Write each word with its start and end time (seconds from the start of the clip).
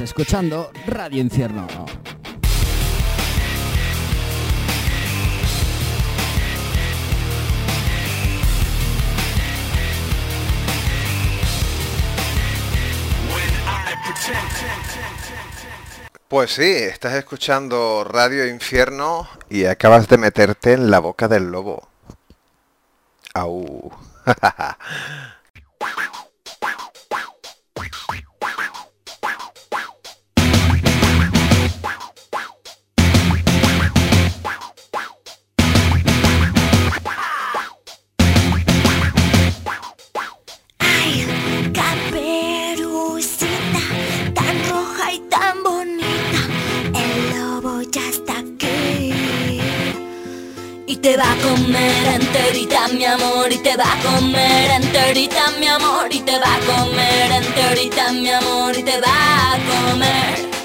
Escuchando 0.00 0.72
Radio 0.86 1.20
Infierno. 1.20 1.66
Pues 16.28 16.52
sí, 16.52 16.62
estás 16.62 17.14
escuchando 17.14 18.04
Radio 18.04 18.46
Infierno 18.46 19.28
y 19.50 19.66
acabas 19.66 20.08
de 20.08 20.16
meterte 20.16 20.72
en 20.72 20.90
la 20.90 21.00
boca 21.00 21.28
del 21.28 21.50
lobo. 21.50 21.88
Au. 23.34 23.90
va 51.20 51.32
a 51.32 51.36
comer 51.36 52.06
enterita, 52.20 52.88
mi 52.88 53.04
amor. 53.04 53.52
Y 53.52 53.58
te 53.58 53.76
va 53.76 53.92
a 53.92 53.98
comer 54.02 54.70
enterita, 54.70 55.50
mi 55.58 55.66
amor. 55.66 56.08
Y 56.10 56.20
te 56.20 56.38
va 56.38 56.54
a 56.54 56.60
comer 56.70 57.32
enterita, 57.32 58.12
mi 58.12 58.30
amor. 58.30 58.76
Y 58.76 58.82
te 58.82 59.00
va 59.00 59.52
a 59.52 59.58
comer. 59.70 60.59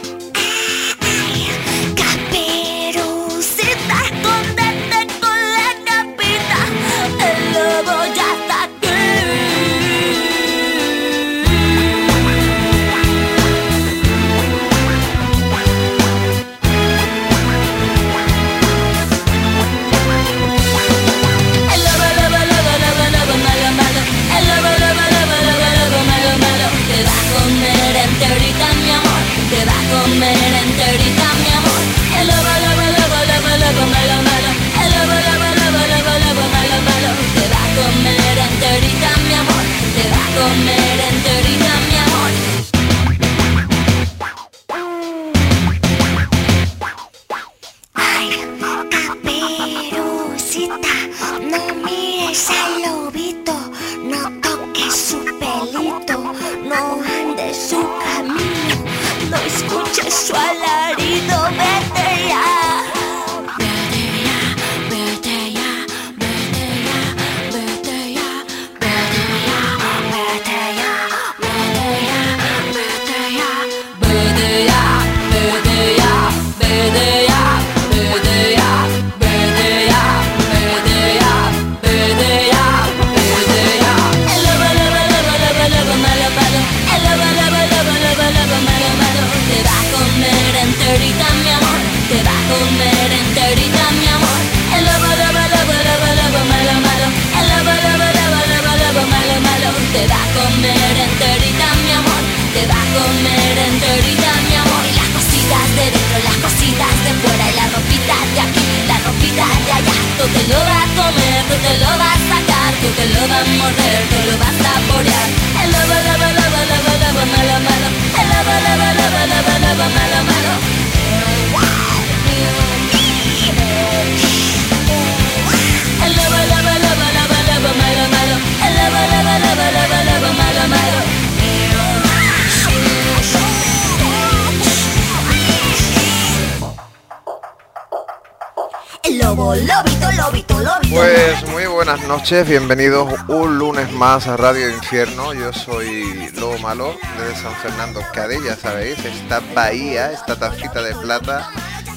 Noches, 142.08 142.48
bienvenidos 142.48 143.14
un 143.28 143.58
lunes 143.58 143.92
más 143.92 144.28
a 144.28 144.38
Radio 144.38 144.70
Infierno. 144.70 145.34
Yo 145.34 145.52
soy 145.52 146.30
Lobo 146.36 146.58
Malo 146.60 146.96
desde 147.18 147.42
San 147.42 147.56
Fernando 147.56 148.02
Cádiz, 148.14 148.40
ya 148.44 148.56
sabéis, 148.56 149.04
esta 149.04 149.42
bahía, 149.54 150.12
esta 150.12 150.36
tacita 150.36 150.84
de 150.84 150.94
plata 150.96 151.50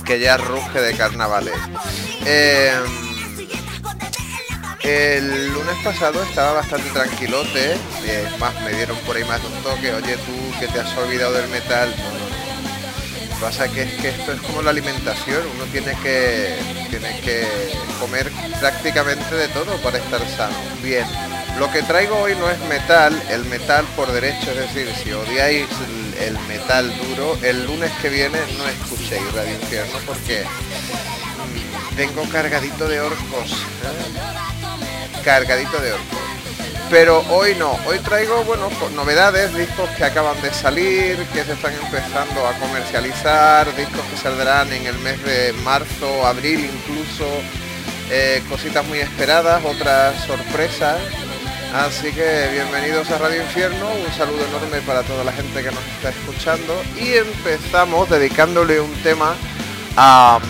que 0.04 0.18
ya 0.18 0.38
ruge 0.38 0.80
de 0.80 0.94
carnavales. 0.96 1.54
Eh, 2.24 2.72
el 4.82 5.52
lunes 5.52 5.76
pasado 5.84 6.22
estaba 6.22 6.52
bastante 6.52 6.88
tranquilote, 6.90 7.76
y 8.04 8.10
es 8.10 8.38
más, 8.38 8.58
me 8.62 8.72
dieron 8.72 8.96
por 8.98 9.16
ahí 9.16 9.24
más 9.24 9.40
un 9.44 9.62
toque, 9.62 9.92
oye 9.92 10.16
tú 10.16 10.58
que 10.58 10.68
te 10.68 10.80
has 10.80 10.96
olvidado 10.96 11.34
del 11.34 11.48
metal. 11.50 11.94
Pasa 13.40 13.68
que 13.68 13.82
es 13.82 13.92
que 13.94 14.08
esto 14.08 14.32
es 14.32 14.40
como 14.40 14.62
la 14.62 14.70
alimentación, 14.70 15.42
uno 15.54 15.64
tiene 15.70 15.92
que, 16.02 16.56
tiene 16.90 17.20
que 17.20 17.46
comer 18.00 18.30
prácticamente 18.58 19.34
de 19.34 19.46
todo 19.48 19.76
para 19.76 19.98
estar 19.98 20.20
sano. 20.36 20.56
Bien, 20.82 21.06
lo 21.58 21.70
que 21.70 21.82
traigo 21.82 22.16
hoy 22.18 22.34
no 22.34 22.50
es 22.50 22.58
metal, 22.68 23.20
el 23.30 23.44
metal 23.44 23.84
por 23.94 24.10
derecho, 24.10 24.50
es 24.50 24.74
decir, 24.74 24.92
si 25.02 25.12
odiáis 25.12 25.68
el, 26.20 26.36
metal 26.48 26.92
duro, 26.98 27.38
el 27.42 27.64
lunes 27.64 27.92
que 28.02 28.08
viene 28.08 28.38
no 28.56 28.66
escuchéis 28.68 29.32
Radio 29.32 29.54
Infierno 29.54 29.98
porque 30.04 30.42
mm, 30.42 31.96
vengo 31.96 32.22
cargadito 32.30 32.88
de 32.88 33.00
orcos. 33.00 33.52
¿eh? 33.52 35.20
Cargadito 35.24 35.80
de 35.80 35.92
orcos. 35.92 36.27
Pero 36.90 37.20
hoy 37.28 37.54
no, 37.58 37.78
hoy 37.86 37.98
traigo, 37.98 38.44
bueno, 38.44 38.70
novedades, 38.94 39.54
discos 39.54 39.90
que 39.90 40.04
acaban 40.04 40.40
de 40.40 40.50
salir, 40.54 41.18
que 41.34 41.44
se 41.44 41.52
están 41.52 41.74
empezando 41.74 42.46
a 42.46 42.52
comercializar, 42.54 43.74
discos 43.76 44.00
que 44.10 44.16
saldrán 44.16 44.72
en 44.72 44.86
el 44.86 44.98
mes 45.00 45.22
de 45.22 45.52
marzo, 45.64 46.26
abril 46.26 46.64
incluso, 46.64 47.26
eh, 48.10 48.42
cositas 48.48 48.86
muy 48.86 49.00
esperadas, 49.00 49.62
otras 49.66 50.14
sorpresas. 50.24 50.96
Así 51.74 52.10
que 52.12 52.48
bienvenidos 52.52 53.10
a 53.10 53.18
Radio 53.18 53.42
Infierno, 53.42 53.90
un 53.90 54.12
saludo 54.16 54.42
enorme 54.46 54.80
para 54.86 55.02
toda 55.02 55.22
la 55.24 55.32
gente 55.32 55.62
que 55.62 55.70
nos 55.70 55.84
está 55.96 56.08
escuchando 56.08 56.74
y 56.98 57.12
empezamos 57.12 58.08
dedicándole 58.08 58.80
un 58.80 58.94
tema 59.02 59.34
a, 59.94 60.40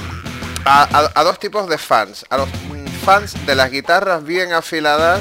a- 0.65 1.25
dos 1.25 1.41
tipos 1.41 1.69
de 1.69 1.79
fans, 1.79 2.25
a 2.31 2.37
los 2.37 2.49
fans 3.05 3.35
de 3.45 3.57
las 3.57 3.73
guitarras 3.73 4.23
bien 4.23 4.53
afiladas 4.53 5.21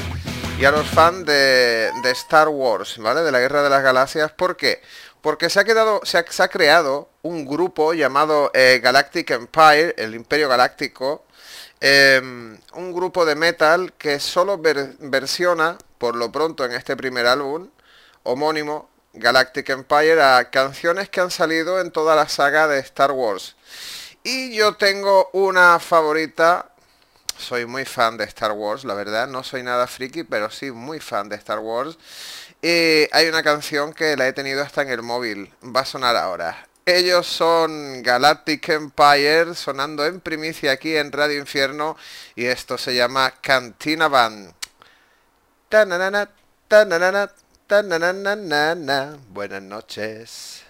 y 0.58 0.64
a 0.64 0.72
los 0.72 0.88
fans 0.88 1.24
de, 1.24 1.92
Star 2.06 2.48
Wars, 2.48 2.98
¿vale? 2.98 3.22
De 3.22 3.30
la 3.30 3.38
Guerra 3.38 3.62
de 3.62 3.70
las 3.70 3.82
Galaxias, 3.82 4.32
porque 4.32 4.82
porque 5.20 5.50
se 5.50 5.60
ha, 5.60 6.48
creado 6.48 7.10
un 7.22 7.44
grupo 7.44 7.92
llamado 7.92 8.50
eh, 8.54 8.80
Galactic 8.82 9.30
Empire, 9.30 9.94
el 9.96 10.14
Imperio 10.14 10.48
Galáctico, 10.48 11.24
em, 11.80 12.58
un 12.74 12.92
grupo 12.92 13.24
de 13.24 13.36
metal 13.36 13.92
que 13.98 14.18
solo 14.18 14.58
ver- 14.58 14.96
versiona, 14.98 15.78
por 15.98 16.16
lo 16.16 16.32
pronto 16.32 16.64
en 16.64 16.72
este 16.72 16.96
primer 16.96 17.26
álbum, 17.26 17.68
homónimo, 18.24 18.90
Galactic 19.12 19.68
Empire, 19.70 20.22
a 20.22 20.50
canciones 20.50 21.08
que 21.08 21.20
han 21.20 21.30
salido 21.30 21.80
en 21.80 21.92
toda 21.92 22.16
la 22.16 22.28
saga 22.28 22.66
de 22.66 22.80
Star 22.80 23.12
Wars. 23.12 23.54
Y 24.24 24.54
yo 24.56 24.76
tengo 24.76 25.30
una 25.32 25.78
favorita, 25.78 26.67
soy 27.38 27.66
muy 27.66 27.84
fan 27.84 28.16
de 28.16 28.24
Star 28.24 28.52
Wars, 28.52 28.84
la 28.84 28.94
verdad, 28.94 29.28
no 29.28 29.42
soy 29.42 29.62
nada 29.62 29.86
friki, 29.86 30.24
pero 30.24 30.50
sí 30.50 30.70
muy 30.70 31.00
fan 31.00 31.28
de 31.28 31.36
Star 31.36 31.60
Wars. 31.60 31.98
Y 32.60 33.06
hay 33.12 33.28
una 33.28 33.42
canción 33.42 33.92
que 33.92 34.16
la 34.16 34.26
he 34.26 34.32
tenido 34.32 34.62
hasta 34.62 34.82
en 34.82 34.90
el 34.90 35.02
móvil, 35.02 35.52
va 35.64 35.80
a 35.80 35.84
sonar 35.84 36.16
ahora. 36.16 36.66
Ellos 36.84 37.26
son 37.26 38.02
Galactic 38.02 38.68
Empire, 38.70 39.54
sonando 39.54 40.06
en 40.06 40.20
primicia 40.20 40.72
aquí 40.72 40.96
en 40.96 41.12
Radio 41.12 41.38
Infierno, 41.38 41.96
y 42.34 42.46
esto 42.46 42.78
se 42.78 42.94
llama 42.94 43.34
Cantina 43.40 44.08
Band. 44.08 44.54
Tananana, 45.68 46.30
tananana, 46.66 47.30
tananana. 47.66 49.18
Buenas 49.28 49.62
noches. 49.62 50.67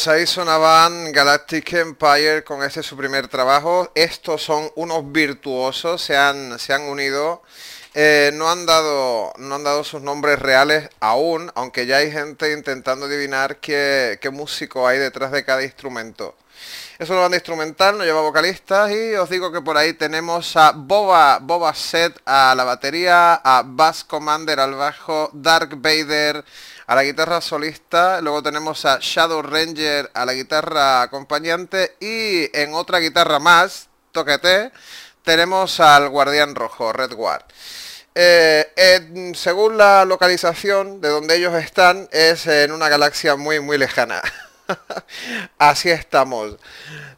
Pues 0.00 0.08
ahí 0.08 0.26
sonaban 0.26 1.12
Galactic 1.12 1.74
Empire 1.74 2.42
con 2.42 2.62
este 2.62 2.82
su 2.82 2.96
primer 2.96 3.28
trabajo. 3.28 3.92
Estos 3.94 4.42
son 4.42 4.70
unos 4.74 5.12
virtuosos, 5.12 6.00
se 6.00 6.16
han, 6.16 6.58
se 6.58 6.72
han 6.72 6.84
unido. 6.84 7.42
Eh, 7.92 8.30
no, 8.32 8.50
han 8.50 8.64
dado, 8.64 9.34
no 9.36 9.56
han 9.56 9.62
dado 9.62 9.84
sus 9.84 10.00
nombres 10.00 10.38
reales 10.38 10.88
aún, 11.00 11.52
aunque 11.54 11.84
ya 11.84 11.98
hay 11.98 12.10
gente 12.10 12.50
intentando 12.50 13.04
adivinar 13.04 13.58
qué, 13.58 14.18
qué 14.22 14.30
músico 14.30 14.88
hay 14.88 14.96
detrás 14.98 15.32
de 15.32 15.44
cada 15.44 15.62
instrumento. 15.62 16.34
Es 17.00 17.08
una 17.08 17.20
banda 17.20 17.38
instrumental, 17.38 17.96
no 17.96 18.04
lleva 18.04 18.20
vocalistas 18.20 18.90
y 18.90 19.14
os 19.14 19.30
digo 19.30 19.50
que 19.50 19.62
por 19.62 19.78
ahí 19.78 19.94
tenemos 19.94 20.54
a 20.54 20.72
Boba, 20.72 21.38
Boba 21.38 21.72
Set 21.72 22.20
a 22.26 22.54
la 22.54 22.62
batería, 22.64 23.36
a 23.36 23.62
Bass 23.64 24.04
Commander 24.04 24.60
al 24.60 24.74
bajo, 24.74 25.30
Dark 25.32 25.80
Vader 25.80 26.44
a 26.86 26.94
la 26.94 27.02
guitarra 27.02 27.40
solista, 27.40 28.20
luego 28.20 28.42
tenemos 28.42 28.84
a 28.84 28.98
Shadow 29.00 29.40
Ranger 29.40 30.10
a 30.12 30.26
la 30.26 30.34
guitarra 30.34 31.00
acompañante 31.00 31.96
y 32.00 32.54
en 32.54 32.74
otra 32.74 32.98
guitarra 32.98 33.38
más, 33.38 33.88
toquete, 34.12 34.70
tenemos 35.24 35.80
al 35.80 36.10
Guardián 36.10 36.54
Rojo, 36.54 36.92
Red 36.92 37.14
Guard. 37.14 37.46
Eh, 38.14 39.32
según 39.34 39.78
la 39.78 40.04
localización 40.04 41.00
de 41.00 41.08
donde 41.08 41.36
ellos 41.36 41.54
están, 41.54 42.10
es 42.12 42.46
en 42.46 42.72
una 42.72 42.90
galaxia 42.90 43.36
muy 43.36 43.58
muy 43.58 43.78
lejana. 43.78 44.20
Así 45.58 45.90
estamos. 45.90 46.56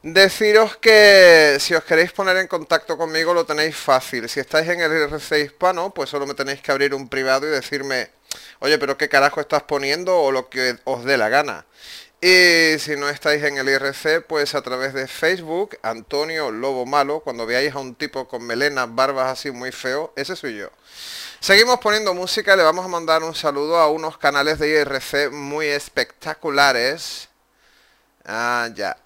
Deciros 0.02 0.76
que 0.76 1.56
si 1.60 1.74
os 1.74 1.84
queréis 1.84 2.12
poner 2.12 2.36
en 2.36 2.48
contacto 2.48 2.96
conmigo 2.96 3.34
lo 3.34 3.44
tenéis 3.44 3.76
fácil. 3.76 4.28
Si 4.28 4.40
estáis 4.40 4.68
en 4.68 4.80
el 4.80 4.92
RC 4.92 5.40
hispano, 5.40 5.90
pues 5.94 6.10
solo 6.10 6.26
me 6.26 6.34
tenéis 6.34 6.60
que 6.60 6.72
abrir 6.72 6.94
un 6.94 7.08
privado 7.08 7.46
y 7.46 7.50
decirme, 7.50 8.10
oye, 8.60 8.78
pero 8.78 8.96
qué 8.96 9.08
carajo 9.08 9.40
estás 9.40 9.62
poniendo 9.62 10.18
o 10.18 10.32
lo 10.32 10.48
que 10.48 10.76
os 10.84 11.04
dé 11.04 11.16
la 11.16 11.28
gana. 11.28 11.66
Y 12.24 12.78
si 12.78 12.94
no 12.94 13.08
estáis 13.08 13.42
en 13.42 13.58
el 13.58 13.68
IRC, 13.68 14.26
pues 14.28 14.54
a 14.54 14.62
través 14.62 14.94
de 14.94 15.08
Facebook, 15.08 15.76
Antonio 15.82 16.52
Lobo 16.52 16.86
Malo, 16.86 17.18
cuando 17.18 17.46
veáis 17.46 17.74
a 17.74 17.80
un 17.80 17.96
tipo 17.96 18.28
con 18.28 18.46
melenas, 18.46 18.94
barbas 18.94 19.32
así 19.32 19.50
muy 19.50 19.72
feo, 19.72 20.12
ese 20.14 20.36
soy 20.36 20.56
yo. 20.56 20.70
Seguimos 21.40 21.80
poniendo 21.80 22.14
música, 22.14 22.54
le 22.54 22.62
vamos 22.62 22.84
a 22.84 22.88
mandar 22.88 23.24
un 23.24 23.34
saludo 23.34 23.76
a 23.76 23.90
unos 23.90 24.18
canales 24.18 24.60
de 24.60 24.68
IRC 24.68 25.32
muy 25.32 25.66
espectaculares. 25.66 27.28
Ah, 28.24 28.68
ya. 28.74 28.96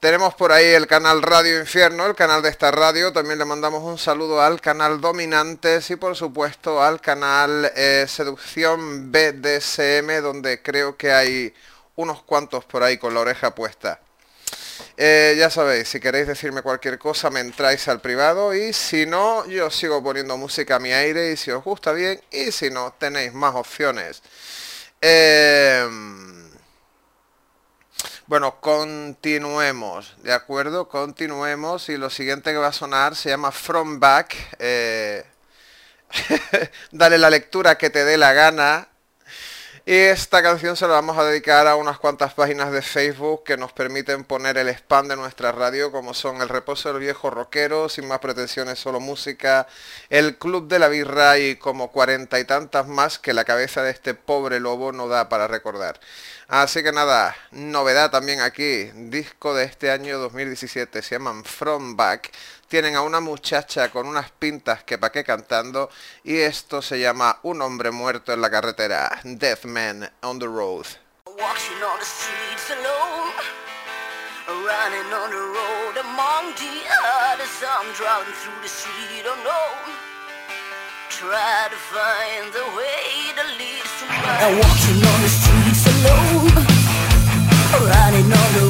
Tenemos 0.00 0.34
por 0.34 0.52
ahí 0.52 0.66
el 0.66 0.86
canal 0.86 1.22
Radio 1.22 1.60
Infierno, 1.60 2.04
el 2.06 2.14
canal 2.14 2.42
de 2.42 2.50
esta 2.50 2.70
radio. 2.70 3.12
También 3.12 3.38
le 3.38 3.44
mandamos 3.44 3.82
un 3.82 3.96
saludo 3.96 4.42
al 4.42 4.60
canal 4.60 5.00
Dominantes 5.00 5.90
y 5.90 5.96
por 5.96 6.14
supuesto 6.14 6.82
al 6.82 7.00
canal 7.00 7.72
eh, 7.74 8.04
Seducción 8.06 9.10
BDSM, 9.10 10.22
donde 10.22 10.60
creo 10.62 10.96
que 10.96 11.10
hay 11.12 11.54
unos 11.96 12.22
cuantos 12.22 12.64
por 12.66 12.82
ahí 12.82 12.98
con 12.98 13.14
la 13.14 13.20
oreja 13.20 13.54
puesta. 13.54 14.00
Eh, 14.96 15.34
ya 15.38 15.50
sabéis, 15.50 15.88
si 15.88 16.00
queréis 16.00 16.26
decirme 16.26 16.62
cualquier 16.62 16.98
cosa 16.98 17.30
me 17.30 17.40
entráis 17.40 17.88
al 17.88 18.00
privado 18.00 18.54
y 18.54 18.72
si 18.72 19.06
no, 19.06 19.46
yo 19.46 19.70
sigo 19.70 20.02
poniendo 20.02 20.36
música 20.36 20.76
a 20.76 20.78
mi 20.78 20.92
aire 20.92 21.32
y 21.32 21.36
si 21.36 21.50
os 21.50 21.64
gusta 21.64 21.92
bien 21.92 22.20
y 22.30 22.52
si 22.52 22.70
no, 22.70 22.92
tenéis 22.92 23.32
más 23.32 23.54
opciones. 23.54 24.22
Em, 25.00 26.23
bueno, 28.26 28.60
continuemos, 28.60 30.16
¿de 30.22 30.32
acuerdo? 30.32 30.88
Continuemos 30.88 31.90
y 31.90 31.98
lo 31.98 32.08
siguiente 32.08 32.52
que 32.52 32.56
va 32.56 32.68
a 32.68 32.72
sonar 32.72 33.16
se 33.16 33.28
llama 33.28 33.52
From 33.52 34.00
Back. 34.00 34.34
Eh, 34.58 35.24
dale 36.90 37.18
la 37.18 37.28
lectura 37.28 37.76
que 37.76 37.90
te 37.90 38.04
dé 38.04 38.16
la 38.16 38.32
gana. 38.32 38.88
Y 39.86 39.92
esta 39.92 40.42
canción 40.42 40.76
se 40.76 40.86
la 40.88 40.94
vamos 40.94 41.18
a 41.18 41.24
dedicar 41.24 41.66
a 41.66 41.76
unas 41.76 41.98
cuantas 41.98 42.32
páginas 42.32 42.72
de 42.72 42.80
Facebook 42.80 43.44
que 43.44 43.58
nos 43.58 43.74
permiten 43.74 44.24
poner 44.24 44.56
el 44.56 44.70
spam 44.70 45.08
de 45.08 45.16
nuestra 45.16 45.52
radio, 45.52 45.92
como 45.92 46.14
son 46.14 46.40
El 46.40 46.48
Reposo 46.48 46.90
del 46.90 47.02
Viejo 47.02 47.28
Rockero, 47.28 47.90
Sin 47.90 48.08
Más 48.08 48.18
Pretensiones, 48.20 48.78
Solo 48.78 48.98
Música, 48.98 49.66
El 50.08 50.38
Club 50.38 50.68
de 50.68 50.78
la 50.78 50.88
Birra 50.88 51.38
y 51.38 51.56
como 51.56 51.92
cuarenta 51.92 52.40
y 52.40 52.46
tantas 52.46 52.88
más 52.88 53.18
que 53.18 53.34
la 53.34 53.44
cabeza 53.44 53.82
de 53.82 53.90
este 53.90 54.14
pobre 54.14 54.58
lobo 54.58 54.90
no 54.90 55.06
da 55.06 55.28
para 55.28 55.48
recordar. 55.48 56.00
Así 56.48 56.82
que 56.82 56.92
nada, 56.92 57.36
novedad 57.50 58.10
también 58.10 58.40
aquí, 58.40 58.90
disco 58.94 59.54
de 59.54 59.64
este 59.64 59.90
año 59.90 60.18
2017, 60.18 61.02
se 61.02 61.14
llaman 61.16 61.44
From 61.44 61.94
Back 61.94 62.32
tienen 62.74 62.96
a 62.96 63.02
una 63.02 63.20
muchacha 63.20 63.88
con 63.88 64.08
unas 64.08 64.32
pintas 64.32 64.82
que 64.82 64.98
pa' 64.98 65.12
qué 65.12 65.22
cantando 65.22 65.90
y 66.24 66.38
esto 66.38 66.82
se 66.82 66.98
llama 66.98 67.38
Un 67.44 67.62
hombre 67.62 67.92
muerto 67.92 68.32
en 68.32 68.40
la 68.40 68.50
carretera, 68.50 69.20
Death 69.22 69.64
Man 69.64 70.10
on 70.22 70.40
the 70.40 70.46
Road. 70.46 70.84
Walking 71.24 71.84
on 71.84 72.00
the 72.00 72.04
streets 72.04 72.70
alone, 85.86 86.66
running 87.86 88.32
on 88.32 88.52
the 88.54 88.63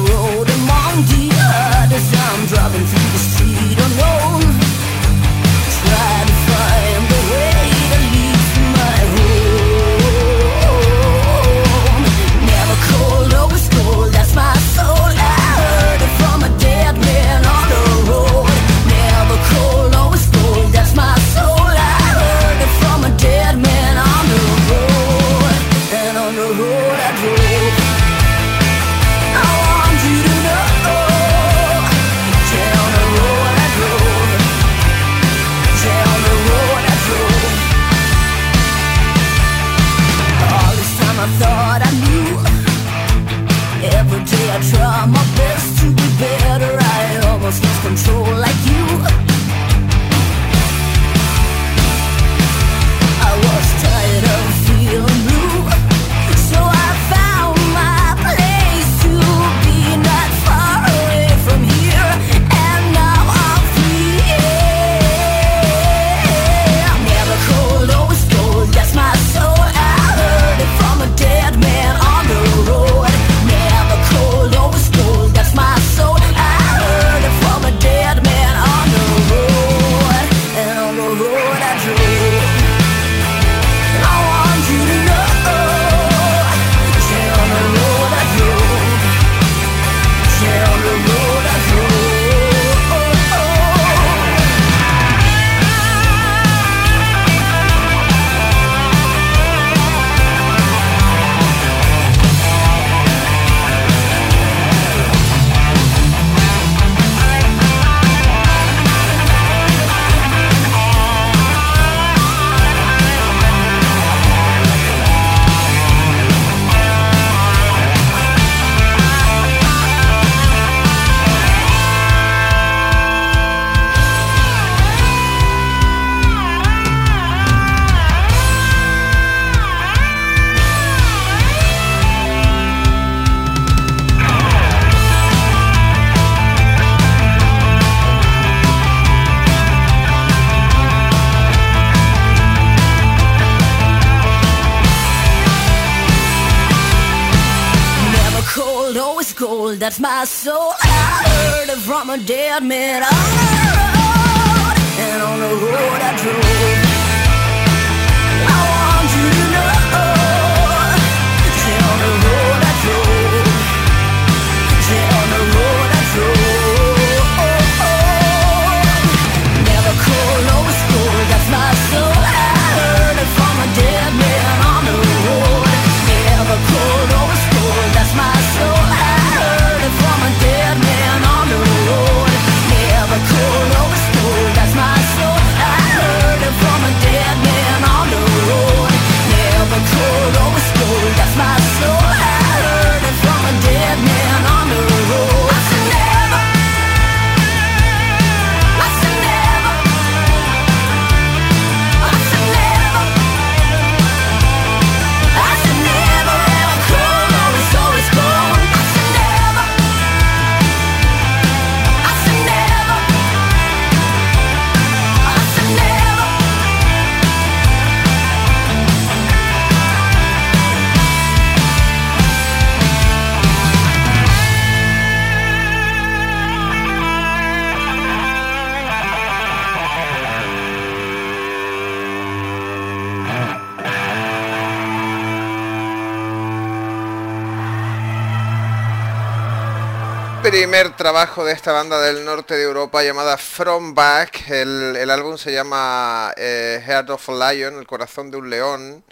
primer 240.65 240.95
trabajo 240.95 241.45
de 241.45 241.53
esta 241.53 241.73
banda 241.73 242.01
del 242.01 242.25
norte 242.25 242.55
de 242.55 242.63
Europa 242.63 243.03
llamada 243.03 243.37
From 243.37 243.93
Back. 243.93 244.49
El, 244.49 244.95
el 244.95 245.11
álbum 245.11 245.37
se 245.37 245.53
llama 245.53 246.33
eh, 246.37 246.81
Heart 246.83 247.11
of 247.11 247.29
a 247.29 247.53
Lion, 247.53 247.77
el 247.77 247.85
corazón 247.85 248.31
de 248.31 248.37
un 248.37 248.49
león. 248.49 249.03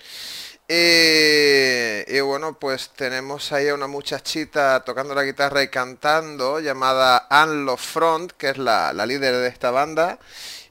Y, 0.68 2.20
bueno, 2.22 2.58
pues 2.58 2.90
tenemos 2.96 3.52
ahí 3.52 3.68
a 3.68 3.76
una 3.76 3.86
muchachita 3.86 4.84
tocando 4.84 5.14
la 5.14 5.22
guitarra 5.22 5.62
y 5.62 5.68
cantando 5.68 6.60
llamada 6.60 7.28
Anne 7.30 7.78
Front, 7.78 8.32
que 8.32 8.50
es 8.50 8.58
la, 8.58 8.92
la 8.92 9.06
líder 9.06 9.36
de 9.36 9.48
esta 9.48 9.70
banda. 9.70 10.18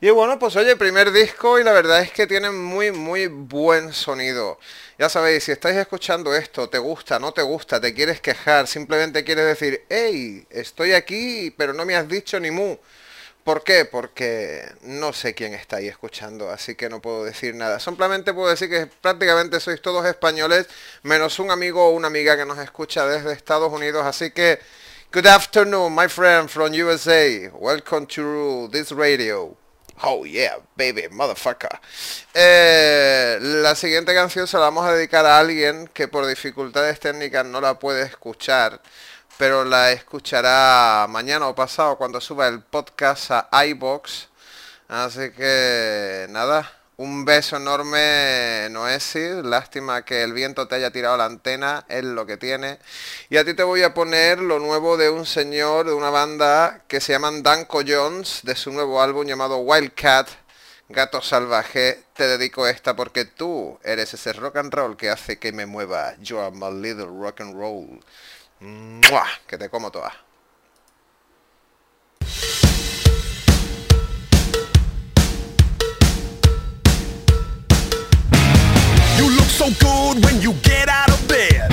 Y 0.05 0.11
bueno, 0.11 0.37
pues 0.37 0.57
oye, 0.57 0.75
primer 0.75 1.13
disco 1.13 1.61
y 1.61 1.63
la 1.63 1.71
verdad 1.71 2.03
es 2.03 2.11
que 2.11 2.27
tiene 2.27 2.51
muy, 2.51 2.91
muy 2.91 3.29
buen 3.29 3.93
sonido. 3.93 4.59
Ya 4.99 5.09
sabéis, 5.09 5.45
si 5.45 5.53
estáis 5.53 5.77
escuchando 5.77 6.35
esto, 6.35 6.69
te 6.69 6.79
gusta, 6.79 7.21
no 7.21 7.31
te 7.31 7.43
gusta, 7.43 7.81
te 7.81 7.95
quieres 7.95 8.21
quejar, 8.21 8.67
simplemente 8.67 9.23
quieres 9.23 9.47
decir, 9.47 9.85
hey, 9.89 10.45
estoy 10.51 10.95
aquí, 10.95 11.55
pero 11.57 11.73
no 11.73 11.85
me 11.85 11.95
has 11.95 12.09
dicho 12.09 12.41
ni 12.41 12.51
mu. 12.51 12.77
¿Por 13.45 13.63
qué? 13.63 13.85
Porque 13.85 14.73
no 14.83 15.13
sé 15.13 15.35
quién 15.37 15.55
está 15.55 15.79
escuchando, 15.79 16.51
así 16.51 16.75
que 16.75 16.89
no 16.89 17.01
puedo 17.01 17.23
decir 17.23 17.55
nada. 17.55 17.79
Simplemente 17.79 18.35
puedo 18.35 18.51
decir 18.51 18.69
que 18.69 18.89
prácticamente 19.01 19.61
sois 19.61 19.81
todos 19.81 20.05
españoles, 20.05 20.67
menos 21.05 21.39
un 21.39 21.53
amigo 21.53 21.87
o 21.87 21.91
una 21.91 22.09
amiga 22.09 22.37
que 22.37 22.45
nos 22.45 22.59
escucha 22.59 23.07
desde 23.07 23.33
Estados 23.33 23.73
Unidos, 23.73 24.05
así 24.05 24.33
que... 24.33 24.59
Good 25.13 25.27
afternoon, 25.27 25.95
my 25.95 26.09
friend 26.09 26.49
from 26.49 26.73
USA. 26.73 27.51
Welcome 27.55 28.07
to 28.07 28.69
this 28.73 28.91
radio. 28.91 29.62
Oh 30.05 30.25
yeah, 30.25 30.57
baby, 30.77 31.09
motherfucker. 31.11 31.81
Eh, 32.35 33.39
la 33.41 33.77
siguiente 33.77 34.13
canción 34.13 34.49
se 34.49 34.57
la 34.57 34.65
vamos 34.65 34.85
a 34.85 34.93
dedicar 34.95 35.25
a 35.27 35.39
alguien 35.39 35.89
que 35.95 36.09
por 36.09 36.27
dificultades 36.27 36.99
técnicas 36.99 37.47
no 37.47 37.61
la 37.61 37.79
puede 37.79 38.03
escuchar, 38.03 38.81
pero 39.39 39.65
la 39.65 39.93
escuchará 39.93 41.07
mañana 41.09 41.47
o 41.47 41.55
pasado 41.55 41.97
cuando 41.99 42.21
suba 42.21 42.49
el 42.49 42.63
podcast 42.63 43.31
a 43.31 43.67
iBox. 43.67 44.29
Así 44.89 45.31
que 45.31 46.27
nada, 46.31 46.71
un 47.03 47.25
beso 47.25 47.57
enorme, 47.57 48.69
Noesis. 48.71 49.45
Lástima 49.45 50.05
que 50.05 50.23
el 50.23 50.33
viento 50.33 50.69
te 50.69 50.77
haya 50.77 50.93
tirado 50.93 51.17
la 51.17 51.25
antena, 51.25 51.85
es 51.89 52.05
lo 52.05 52.27
que 52.27 52.37
tiene. 52.37 52.79
Y 53.29 53.39
a 53.39 53.45
ti 53.45 53.55
te 53.55 53.65
voy 53.65 53.83
a 53.83 53.93
poner 53.93 54.39
lo 54.39 54.61
nuevo 54.61 54.97
de 54.97 55.11
un 55.11 55.27
señor, 55.27 55.87
de 55.87 55.95
una 55.95 56.11
banda 56.11 56.85
que 56.87 57.01
se 57.01 57.13
llaman 57.13 57.43
Danko 57.43 57.81
Jones, 57.87 58.41
de 58.45 58.55
su 58.55 58.71
nuevo 58.71 59.03
álbum 59.03 59.27
llamado 59.27 59.59
Wildcat, 59.59 60.29
Gato 60.89 61.21
Salvaje. 61.21 62.05
Te 62.15 62.29
dedico 62.29 62.69
esta 62.69 62.95
porque 62.95 63.25
tú 63.25 63.81
eres 63.83 64.15
ese 64.15 64.33
rock 64.35 64.59
and 64.59 64.73
roll 64.73 64.97
que 64.97 65.11
hace 65.11 65.41
que 65.41 65.51
me 65.51 65.67
mueva. 65.67 66.15
You 66.21 66.39
are 66.39 66.55
my 66.55 66.71
little 66.71 67.07
rock 67.07 67.41
and 67.41 67.55
roll. 67.55 68.01
Que 69.49 69.59
te 69.59 69.69
como 69.69 69.91
toda. 69.91 70.13
So 79.63 79.71
good 79.79 80.25
when 80.25 80.41
you 80.41 80.53
get 80.63 80.89
out 80.89 81.11
of 81.11 81.29
bed. 81.29 81.71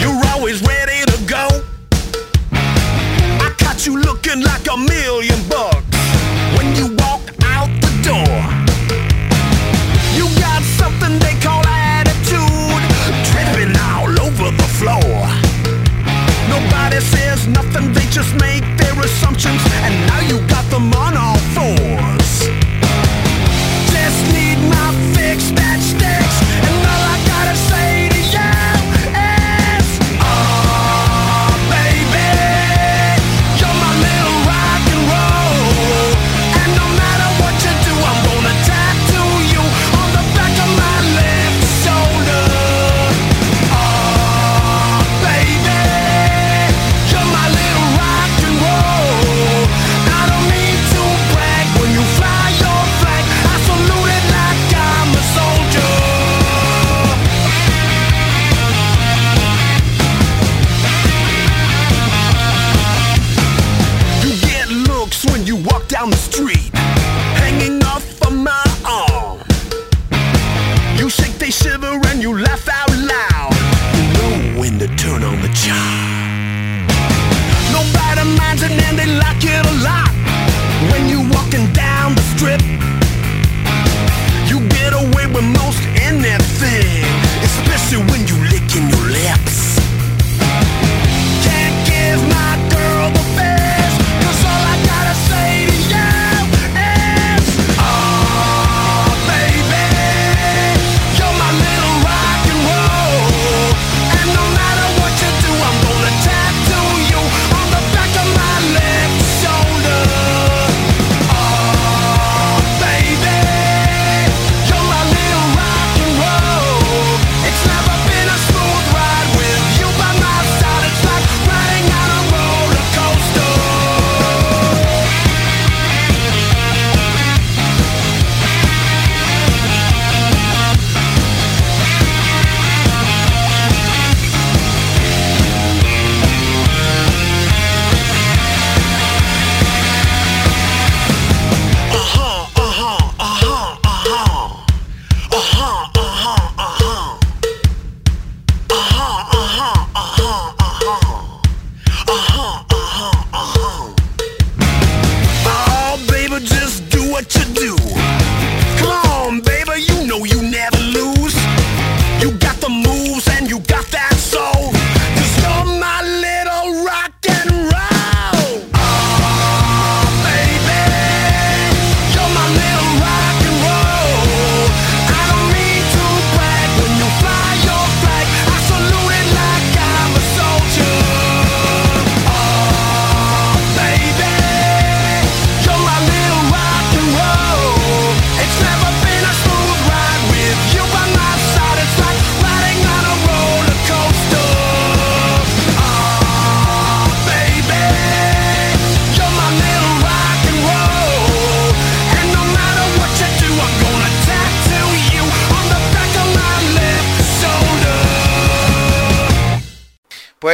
You're 0.00 0.20
always 0.32 0.60
ready 0.62 1.00
to 1.06 1.18
go. 1.24 1.46
I 2.52 3.54
caught 3.58 3.86
you 3.86 3.98
looking 3.98 4.42
like 4.42 4.66
a 4.68 4.76
million 4.76 5.38
bucks 5.48 5.86
when 6.56 6.68
you 6.76 6.94
walk 7.04 7.22
out 7.44 7.70
the 7.80 7.92
door. 8.04 8.38
You 10.18 10.26
got 10.40 10.62
something 10.80 11.18
they 11.18 11.34
call 11.40 11.64
attitude, 11.66 12.82
dripping 13.30 13.74
all 13.88 14.12
over 14.26 14.50
the 14.50 14.68
floor. 14.76 15.16
Nobody 16.52 17.00
says 17.00 17.46
nothing, 17.46 17.92
they 17.94 18.06
just 18.10 18.34
make 18.36 18.64
their 18.76 18.98
assumptions, 19.00 19.62
and 19.84 19.94
now 20.06 20.20
you 20.28 20.46
got 20.48 20.68
them 20.70 20.92
on 20.92 21.16
all 21.16 21.38
fours. 21.54 22.07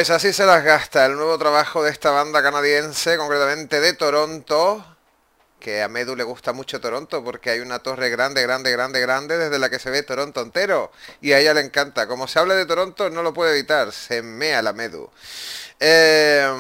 Pues 0.04 0.10
así 0.10 0.34
se 0.34 0.44
las 0.44 0.62
gasta 0.62 1.06
el 1.06 1.16
nuevo 1.16 1.38
trabajo 1.38 1.82
de 1.82 1.90
esta 1.90 2.10
banda 2.10 2.42
canadiense, 2.42 3.16
concretamente 3.16 3.80
de 3.80 3.94
Toronto, 3.94 4.84
que 5.58 5.80
a 5.82 5.88
Medu 5.88 6.14
le 6.14 6.24
gusta 6.24 6.52
mucho 6.52 6.78
Toronto 6.78 7.24
porque 7.24 7.48
hay 7.48 7.60
una 7.60 7.78
torre 7.78 8.10
grande, 8.10 8.42
grande, 8.42 8.70
grande, 8.70 9.00
grande 9.00 9.38
desde 9.38 9.58
la 9.58 9.70
que 9.70 9.78
se 9.78 9.88
ve 9.88 10.02
Toronto 10.02 10.42
entero 10.42 10.92
y 11.22 11.32
a 11.32 11.38
ella 11.38 11.54
le 11.54 11.62
encanta. 11.62 12.06
Como 12.06 12.28
se 12.28 12.38
habla 12.38 12.54
de 12.54 12.66
Toronto 12.66 13.08
no 13.08 13.22
lo 13.22 13.32
puede 13.32 13.52
evitar, 13.52 13.92
se 13.92 14.20
mea 14.20 14.60
la 14.60 14.74
Medu. 14.74 15.08
Eh, 15.80 16.52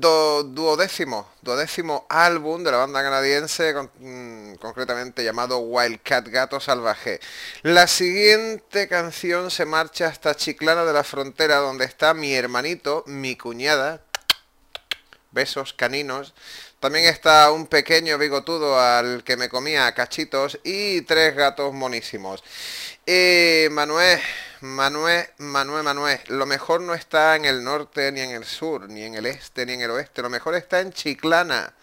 do- 0.00 0.42
duodécimo, 0.44 1.28
duodécimo 1.42 2.06
álbum 2.08 2.62
de 2.62 2.70
la 2.70 2.78
banda 2.78 3.02
canadiense, 3.02 3.74
mm, 3.98 4.54
concretamente 4.56 5.24
llamado 5.24 5.58
Wildcat 5.58 6.28
Gato 6.28 6.60
Salvaje. 6.60 7.20
La 7.62 7.86
siguiente 7.86 8.88
canción 8.88 9.50
se 9.50 9.64
marcha 9.64 10.06
hasta 10.06 10.34
Chiclana 10.34 10.84
de 10.84 10.92
la 10.92 11.04
Frontera, 11.04 11.56
donde 11.56 11.84
está 11.84 12.14
mi 12.14 12.34
hermanito, 12.34 13.04
mi 13.06 13.36
cuñada, 13.36 14.02
besos 15.30 15.72
caninos. 15.72 16.34
También 16.80 17.04
está 17.06 17.50
un 17.52 17.66
pequeño 17.66 18.18
bigotudo 18.18 18.78
al 18.80 19.22
que 19.24 19.36
me 19.36 19.48
comía 19.48 19.92
cachitos 19.94 20.58
y 20.64 21.02
tres 21.02 21.34
gatos 21.36 21.72
monísimos. 21.72 22.42
Y 23.06 23.68
Manuel, 23.70 24.20
Manuel, 24.62 25.26
Manuel, 25.38 25.82
Manuel, 25.82 26.20
lo 26.28 26.46
mejor 26.46 26.82
no 26.82 26.94
está 26.94 27.34
en 27.34 27.44
el 27.44 27.64
norte 27.64 28.12
ni 28.12 28.20
en 28.20 28.30
el 28.30 28.44
sur, 28.44 28.88
ni 28.88 29.02
en 29.02 29.16
el 29.16 29.26
este 29.26 29.66
ni 29.66 29.72
en 29.72 29.80
el 29.80 29.90
oeste, 29.90 30.22
lo 30.22 30.30
mejor 30.30 30.54
está 30.54 30.78
en 30.78 30.92
Chiclana. 30.92 31.74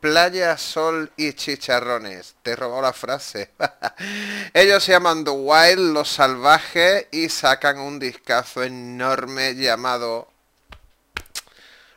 Playa, 0.00 0.58
sol 0.58 1.10
y 1.16 1.32
chicharrones. 1.32 2.34
Te 2.42 2.50
he 2.50 2.56
robado 2.56 2.82
la 2.82 2.92
frase. 2.92 3.52
Ellos 4.52 4.84
se 4.84 4.92
llaman 4.92 5.24
The 5.24 5.30
Wild, 5.30 5.94
los 5.94 6.10
salvajes, 6.10 7.06
y 7.10 7.30
sacan 7.30 7.78
un 7.78 7.98
discazo 7.98 8.62
enorme 8.62 9.54
llamado 9.54 10.28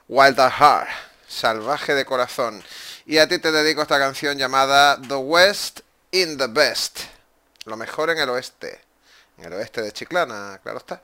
Wild 0.08 0.40
at 0.40 0.54
Heart, 0.54 0.90
salvaje 1.28 1.94
de 1.94 2.06
corazón. 2.06 2.64
Y 3.06 3.18
a 3.18 3.28
ti 3.28 3.40
te 3.40 3.52
dedico 3.52 3.82
esta 3.82 4.00
canción 4.00 4.38
llamada 4.38 4.98
The 5.06 5.16
West 5.16 5.82
in 6.12 6.38
the 6.38 6.48
Best. 6.48 7.02
Lo 7.66 7.76
mejor 7.76 8.10
en 8.10 8.20
el 8.20 8.30
oeste. 8.30 8.89
El 9.42 9.54
oeste 9.54 9.82
de 9.82 9.92
Chiclana, 9.94 10.60
claro 10.62 10.80
está. 10.80 11.02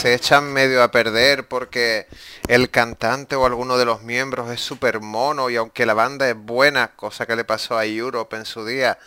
Se 0.00 0.14
echan 0.14 0.50
medio 0.50 0.82
a 0.82 0.90
perder 0.90 1.46
porque 1.46 2.06
el 2.48 2.70
cantante 2.70 3.36
o 3.36 3.44
alguno 3.44 3.76
de 3.76 3.84
los 3.84 4.00
miembros 4.00 4.50
es 4.50 4.62
súper 4.62 5.00
mono 5.00 5.50
y 5.50 5.56
aunque 5.56 5.84
la 5.84 5.92
banda 5.92 6.26
es 6.26 6.34
buena, 6.34 6.96
cosa 6.96 7.26
que 7.26 7.36
le 7.36 7.44
pasó 7.44 7.76
a 7.76 7.84
Europe 7.84 8.34
en 8.34 8.46
su 8.46 8.64
día, 8.64 8.98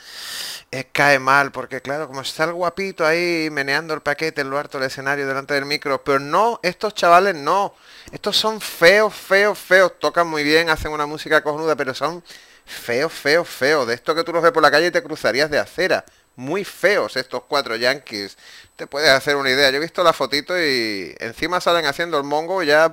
eh, 0.69 0.85
cae 0.91 1.17
mal 1.17 1.51
porque 1.51 1.81
claro, 1.81 2.07
como 2.07 2.21
está 2.21 2.43
el 2.43 2.53
guapito 2.53 3.07
ahí 3.07 3.49
meneando 3.51 3.95
el 3.95 4.01
paquete 4.01 4.41
en 4.41 4.51
lo 4.51 4.59
harto 4.59 4.77
del 4.77 4.85
escenario 4.85 5.25
delante 5.25 5.55
del 5.55 5.65
micro, 5.65 6.03
pero 6.03 6.19
no, 6.19 6.59
estos 6.61 6.93
chavales 6.93 7.33
no, 7.33 7.73
estos 8.11 8.37
son 8.37 8.61
feos, 8.61 9.15
feos, 9.15 9.57
feos, 9.57 9.93
tocan 9.97 10.27
muy 10.27 10.43
bien, 10.43 10.69
hacen 10.69 10.91
una 10.91 11.07
música 11.07 11.41
cojonuda, 11.41 11.75
pero 11.75 11.95
son 11.95 12.23
feos, 12.65 13.11
feos, 13.11 13.49
feos, 13.49 13.87
de 13.87 13.95
esto 13.95 14.13
que 14.13 14.23
tú 14.23 14.31
los 14.31 14.43
ves 14.43 14.51
por 14.51 14.61
la 14.61 14.69
calle 14.69 14.87
y 14.87 14.91
te 14.91 15.01
cruzarías 15.01 15.49
de 15.49 15.57
acera. 15.57 16.05
Muy 16.35 16.63
feos 16.63 17.15
estos 17.15 17.43
cuatro 17.47 17.75
yankees. 17.75 18.37
Te 18.75 18.87
puedes 18.87 19.09
hacer 19.09 19.35
una 19.35 19.49
idea. 19.49 19.69
Yo 19.69 19.77
he 19.77 19.79
visto 19.79 20.03
la 20.03 20.13
fotito 20.13 20.59
y 20.59 21.15
encima 21.19 21.61
salen 21.61 21.85
haciendo 21.85 22.17
el 22.17 22.23
mongo 22.23 22.63
y 22.63 22.67
ya... 22.67 22.89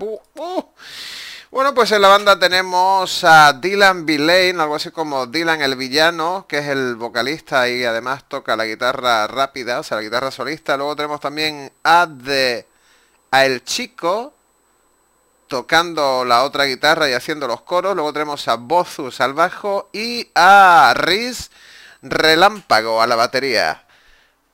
Bueno, 1.50 1.74
pues 1.74 1.90
en 1.90 2.02
la 2.02 2.08
banda 2.08 2.38
tenemos 2.38 3.24
a 3.24 3.54
Dylan 3.54 4.06
Lane, 4.06 4.54
algo 4.60 4.76
así 4.76 4.92
como 4.92 5.26
Dylan 5.26 5.62
el 5.62 5.74
villano, 5.74 6.46
que 6.48 6.58
es 6.58 6.68
el 6.68 6.94
vocalista 6.94 7.68
y 7.68 7.82
además 7.82 8.28
toca 8.28 8.54
la 8.54 8.66
guitarra 8.66 9.26
rápida, 9.26 9.80
o 9.80 9.82
sea, 9.82 9.96
la 9.96 10.04
guitarra 10.04 10.30
solista. 10.30 10.76
Luego 10.76 10.94
tenemos 10.94 11.18
también 11.20 11.72
a, 11.82 12.06
de, 12.06 12.68
a 13.32 13.46
El 13.46 13.64
Chico, 13.64 14.32
tocando 15.48 16.24
la 16.24 16.44
otra 16.44 16.66
guitarra 16.66 17.10
y 17.10 17.14
haciendo 17.14 17.48
los 17.48 17.62
coros. 17.62 17.96
Luego 17.96 18.12
tenemos 18.12 18.46
a 18.46 18.54
Bozus 18.54 19.20
al 19.20 19.34
bajo 19.34 19.90
y 19.92 20.30
a 20.36 20.94
Riz 20.96 21.50
Relámpago 22.02 23.02
a 23.02 23.08
la 23.08 23.16
batería. 23.16 23.86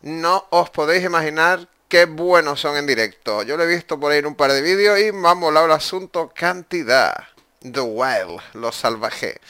No 0.07 0.47
os 0.51 0.71
podéis 0.71 1.03
imaginar 1.03 1.67
qué 1.89 2.05
buenos 2.05 2.61
son 2.61 2.77
en 2.77 2.87
directo. 2.87 3.43
Yo 3.43 3.57
lo 3.57 3.65
he 3.65 3.67
visto 3.67 3.99
por 3.99 4.13
ahí 4.13 4.21
en 4.21 4.27
un 4.27 4.37
par 4.37 4.53
de 4.53 4.63
vídeos 4.63 5.01
y 5.01 5.11
me 5.11 5.29
ha 5.29 5.35
molado 5.35 5.73
asunto 5.73 6.31
cantidad. 6.33 7.13
The 7.61 7.81
Wild, 7.81 8.41
lo 8.53 8.71
salvaje. 8.71 9.41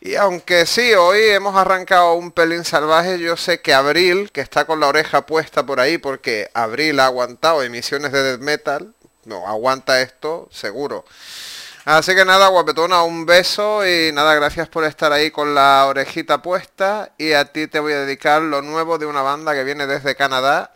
Y 0.00 0.14
aunque 0.14 0.64
sí, 0.64 0.94
hoy 0.94 1.24
hemos 1.24 1.54
arrancado 1.56 2.14
un 2.14 2.30
pelín 2.30 2.64
salvaje, 2.64 3.18
yo 3.18 3.36
sé 3.36 3.60
que 3.60 3.74
Abril, 3.74 4.30
que 4.32 4.40
está 4.40 4.64
con 4.64 4.80
la 4.80 4.88
oreja 4.88 5.26
puesta 5.26 5.66
por 5.66 5.78
ahí 5.78 5.98
porque 5.98 6.48
Abril 6.54 7.00
ha 7.00 7.04
aguantado 7.04 7.62
emisiones 7.62 8.10
de 8.10 8.22
death 8.22 8.40
metal, 8.40 8.94
no, 9.26 9.46
aguanta 9.46 10.00
esto, 10.00 10.48
seguro. 10.50 11.04
Así 11.90 12.14
que 12.14 12.26
nada, 12.26 12.48
guapetona, 12.48 13.02
un 13.02 13.24
beso 13.24 13.80
y 13.86 14.12
nada, 14.12 14.34
gracias 14.34 14.68
por 14.68 14.84
estar 14.84 15.10
ahí 15.10 15.30
con 15.30 15.54
la 15.54 15.86
orejita 15.86 16.42
puesta 16.42 17.12
y 17.16 17.32
a 17.32 17.50
ti 17.50 17.66
te 17.66 17.80
voy 17.80 17.94
a 17.94 18.00
dedicar 18.00 18.42
lo 18.42 18.60
nuevo 18.60 18.98
de 18.98 19.06
una 19.06 19.22
banda 19.22 19.54
que 19.54 19.64
viene 19.64 19.86
desde 19.86 20.14
Canadá. 20.14 20.70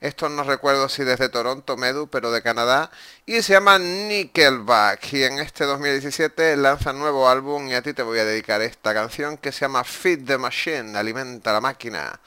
Esto 0.00 0.28
no 0.28 0.44
recuerdo 0.44 0.88
si 0.88 1.02
desde 1.02 1.28
Toronto, 1.28 1.76
Medu, 1.76 2.06
pero 2.06 2.30
de 2.30 2.40
Canadá. 2.40 2.92
Y 3.26 3.42
se 3.42 3.54
llama 3.54 3.80
Nickelback. 3.80 5.12
Y 5.12 5.24
en 5.24 5.40
este 5.40 5.64
2017 5.64 6.56
lanza 6.56 6.92
un 6.92 7.00
nuevo 7.00 7.28
álbum 7.28 7.66
y 7.66 7.74
a 7.74 7.82
ti 7.82 7.92
te 7.92 8.04
voy 8.04 8.20
a 8.20 8.24
dedicar 8.24 8.62
esta 8.62 8.94
canción 8.94 9.38
que 9.38 9.50
se 9.50 9.62
llama 9.62 9.82
Feed 9.82 10.24
the 10.24 10.38
Machine, 10.38 10.96
Alimenta 10.96 11.52
la 11.52 11.60
máquina. 11.60 12.20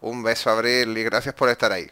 Un 0.00 0.24
beso, 0.24 0.50
Abril, 0.50 0.98
y 0.98 1.04
gracias 1.04 1.32
por 1.32 1.48
estar 1.48 1.70
ahí. 1.70 1.88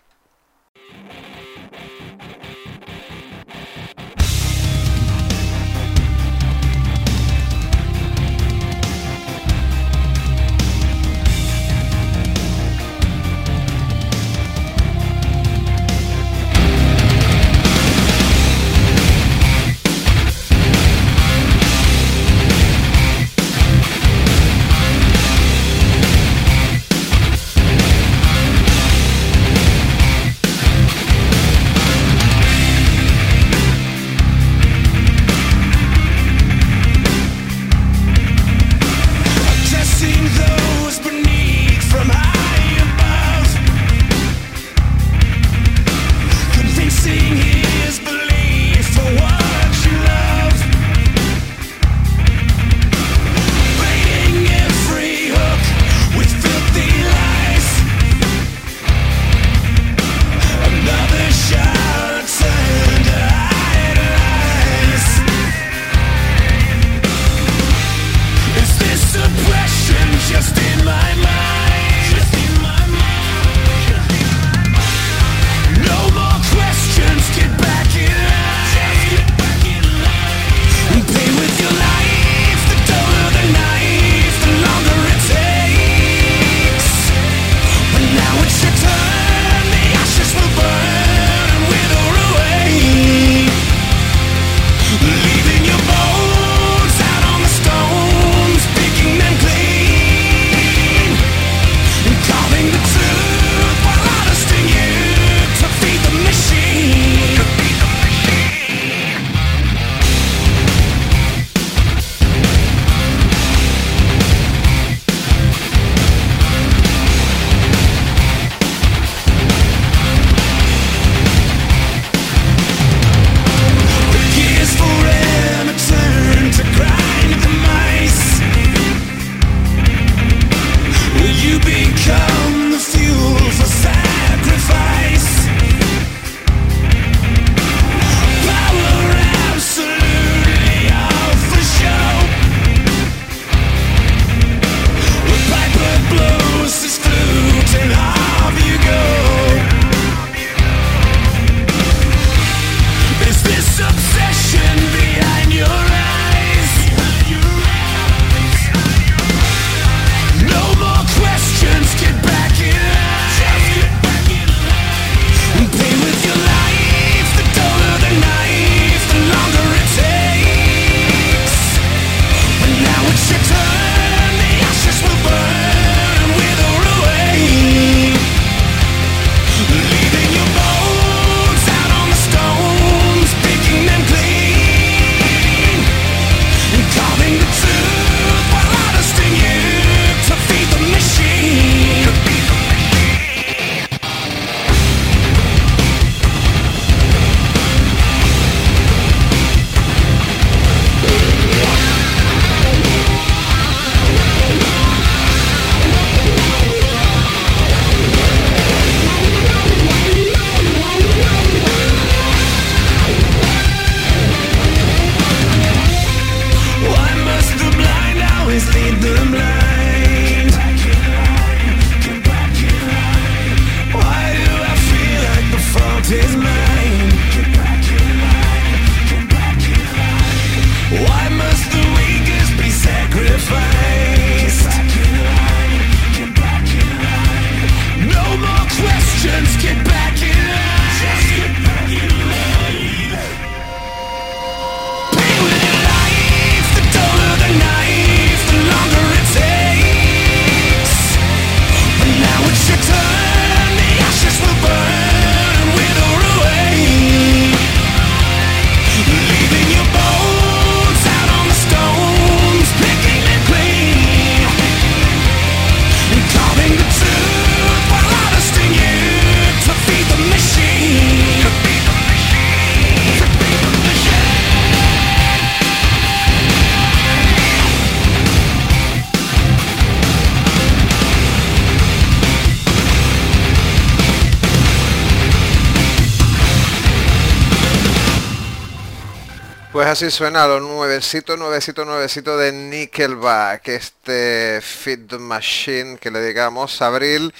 Así 289.96 290.10
suena 290.10 290.46
los 290.46 290.60
nuevecitos, 290.60 291.38
nuevecitos, 291.38 291.86
nuevecitos 291.86 292.38
de 292.38 292.52
Nickelback, 292.52 293.66
este 293.68 294.60
Fit 294.60 295.10
Machine 295.14 295.96
que 295.96 296.10
le 296.10 296.20
digamos 296.20 296.82
abril. 296.82 297.32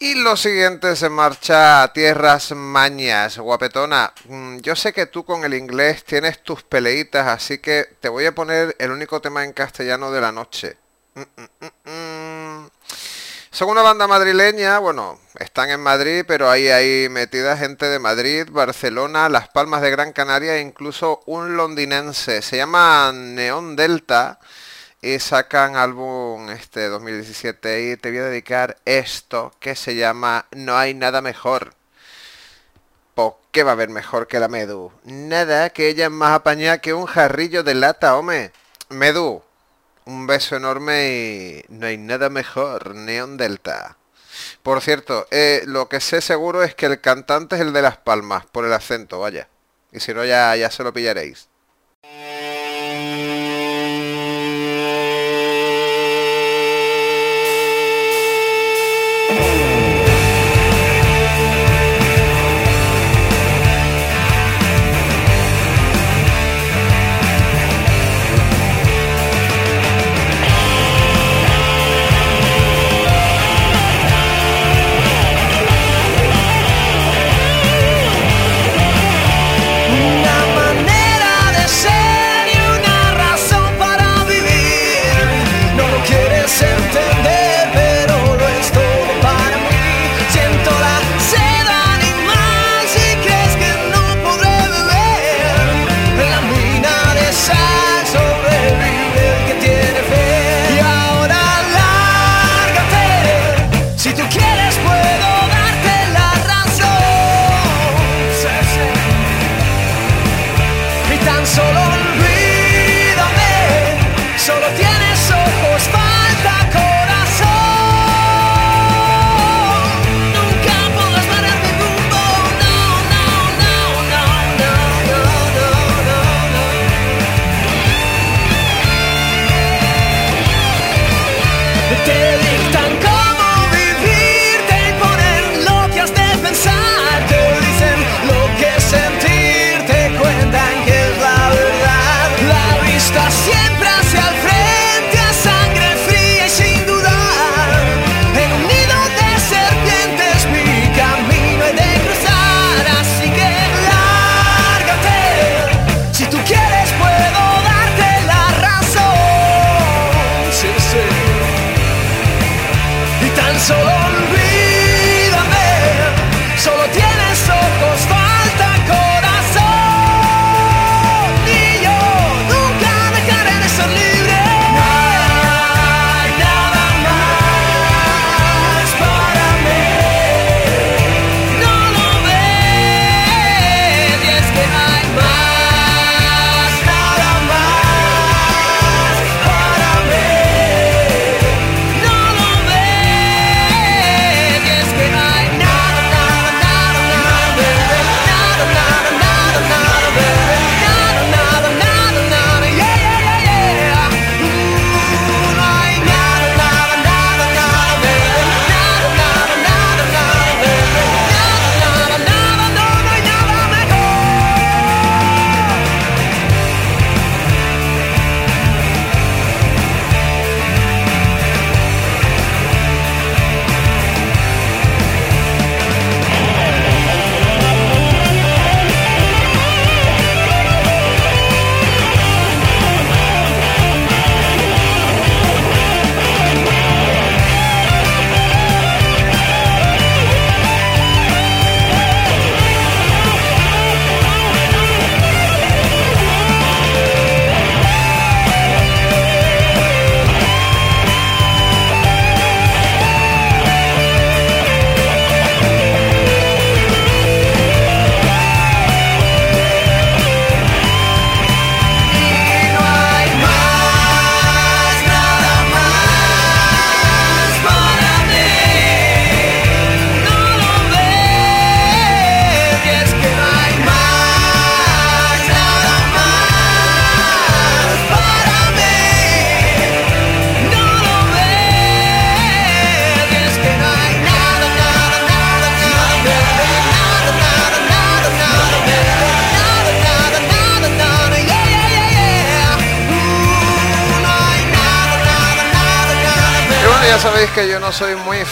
Y 0.00 0.16
lo 0.16 0.36
siguiente 0.36 0.96
se 0.96 1.08
marcha 1.08 1.84
a 1.84 1.92
tierras 1.92 2.50
mañas, 2.50 3.38
guapetona. 3.38 4.12
mm, 4.28 4.56
Yo 4.58 4.74
sé 4.74 4.92
que 4.92 5.06
tú 5.06 5.24
con 5.24 5.44
el 5.44 5.54
inglés 5.54 6.02
tienes 6.04 6.42
tus 6.42 6.64
peleitas, 6.64 7.28
así 7.28 7.58
que 7.58 7.84
te 8.00 8.08
voy 8.08 8.26
a 8.26 8.34
poner 8.34 8.74
el 8.80 8.90
único 8.90 9.20
tema 9.20 9.44
en 9.44 9.52
castellano 9.52 10.10
de 10.10 10.20
la 10.20 10.32
noche. 10.32 10.76
Mm, 11.14 11.90
mm. 11.90 12.70
Son 13.52 13.68
una 13.68 13.82
banda 13.82 14.08
madrileña, 14.08 14.80
bueno, 14.80 15.20
están 15.38 15.70
en 15.70 15.80
Madrid, 15.80 16.24
pero 16.26 16.50
ahí 16.50 16.68
hay 16.68 17.08
metida 17.08 17.56
gente 17.56 17.86
de 17.86 17.98
Madrid, 17.98 18.46
Barcelona, 18.50 19.28
Las 19.28 19.48
Palmas 19.48 19.82
de 19.82 19.90
Gran 19.90 20.12
Canaria 20.12 20.56
e 20.56 20.60
incluso 20.60 21.22
un 21.26 21.56
londinense. 21.56 22.40
Se 22.42 22.56
llama 22.56 23.10
Neon 23.12 23.74
Delta 23.76 24.38
y 25.02 25.18
sacan 25.18 25.76
álbum 25.76 26.50
este 26.50 26.88
2017 26.88 27.90
y 27.90 27.96
te 27.96 28.10
voy 28.10 28.18
a 28.18 28.24
dedicar 28.24 28.78
esto 28.84 29.52
que 29.60 29.74
se 29.74 29.96
llama 29.96 30.46
No 30.52 30.76
hay 30.78 30.94
nada 30.94 31.20
mejor. 31.20 31.74
¿Por 33.14 33.36
qué 33.52 33.62
va 33.64 33.70
a 33.70 33.74
haber 33.74 33.90
mejor 33.90 34.26
que 34.28 34.40
la 34.40 34.48
Medu? 34.48 34.92
Nada, 35.04 35.70
que 35.70 35.88
ella 35.88 36.06
es 36.06 36.10
más 36.10 36.32
apañada 36.32 36.78
que 36.78 36.94
un 36.94 37.06
jarrillo 37.06 37.62
de 37.62 37.74
lata, 37.74 38.16
hombre. 38.16 38.52
Medu, 38.88 39.42
un 40.04 40.26
beso 40.26 40.56
enorme 40.56 41.64
y 41.68 41.72
no 41.72 41.86
hay 41.86 41.98
nada 41.98 42.30
mejor, 42.30 42.94
Neon 42.94 43.36
Delta. 43.36 43.96
Por 44.64 44.80
cierto, 44.80 45.26
eh, 45.30 45.62
lo 45.66 45.90
que 45.90 46.00
sé 46.00 46.22
seguro 46.22 46.62
es 46.62 46.74
que 46.74 46.86
el 46.86 46.98
cantante 46.98 47.56
es 47.56 47.60
el 47.60 47.74
de 47.74 47.82
Las 47.82 47.98
Palmas, 47.98 48.46
por 48.46 48.64
el 48.64 48.72
acento, 48.72 49.20
vaya. 49.20 49.46
Y 49.92 50.00
si 50.00 50.14
no, 50.14 50.24
ya, 50.24 50.56
ya 50.56 50.70
se 50.70 50.82
lo 50.82 50.90
pillaréis. 50.90 51.50